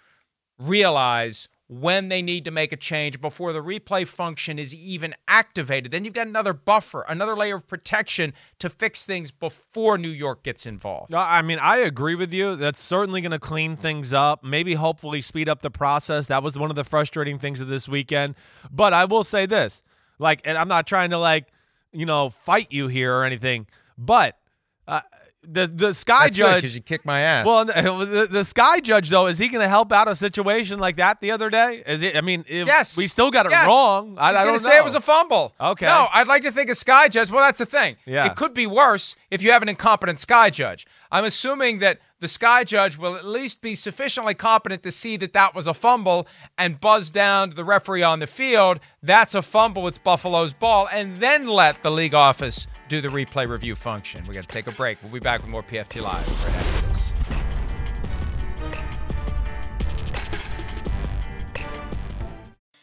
[0.59, 5.91] realize when they need to make a change before the replay function is even activated.
[5.91, 10.43] Then you've got another buffer, another layer of protection to fix things before New York
[10.43, 11.15] gets involved.
[11.15, 12.57] I mean, I agree with you.
[12.57, 16.27] That's certainly going to clean things up, maybe hopefully speed up the process.
[16.27, 18.35] That was one of the frustrating things of this weekend.
[18.71, 19.83] But I will say this
[20.19, 21.47] like, and I'm not trying to, like,
[21.93, 23.67] you know, fight you here or anything,
[23.97, 24.39] but
[24.87, 25.01] uh,
[25.45, 26.63] the, the Sky That's Judge.
[26.63, 27.45] 'cause you kicked my ass.
[27.47, 30.97] Well, the, the Sky Judge, though, is he going to help out a situation like
[30.97, 31.83] that the other day?
[31.87, 32.17] Is it?
[32.17, 32.97] I mean, Yes.
[32.97, 33.67] we still got it Yes.
[33.67, 34.17] wrong.
[34.19, 35.53] I, I was I going don't to say it was a fumble.
[35.61, 35.87] Okay.
[35.87, 37.31] No, I'd like to think a sky judge.
[37.31, 37.97] Well, that's the thing.
[38.07, 38.27] Yeah.
[38.27, 40.87] It could be worse if you have an incompetent sky judge.
[41.11, 45.33] I'm assuming that the sky judge will at least be sufficiently competent to see that
[45.33, 46.27] that was a fumble
[46.57, 48.79] and buzz down to the referee on the field.
[49.03, 49.89] That's a fumble.
[49.89, 54.21] It's Buffalo's ball, and then let the league office do the replay review function.
[54.27, 55.03] We're going to take a break.
[55.03, 57.13] We'll be back with more PFT Live right after this.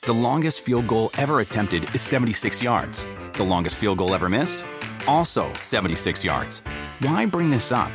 [0.02, 3.06] The longest field goal ever attempted is 76 yards.
[3.34, 4.66] The longest field goal ever missed?
[5.08, 6.62] Also 76 yards.
[7.02, 7.92] Why bring this up?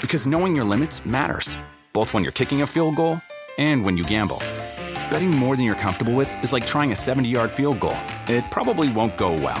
[0.00, 1.56] Because knowing your limits matters,
[1.92, 3.20] both when you're kicking a field goal
[3.58, 4.38] and when you gamble.
[5.10, 7.96] Betting more than you're comfortable with is like trying a 70 yard field goal.
[8.28, 9.60] It probably won't go well.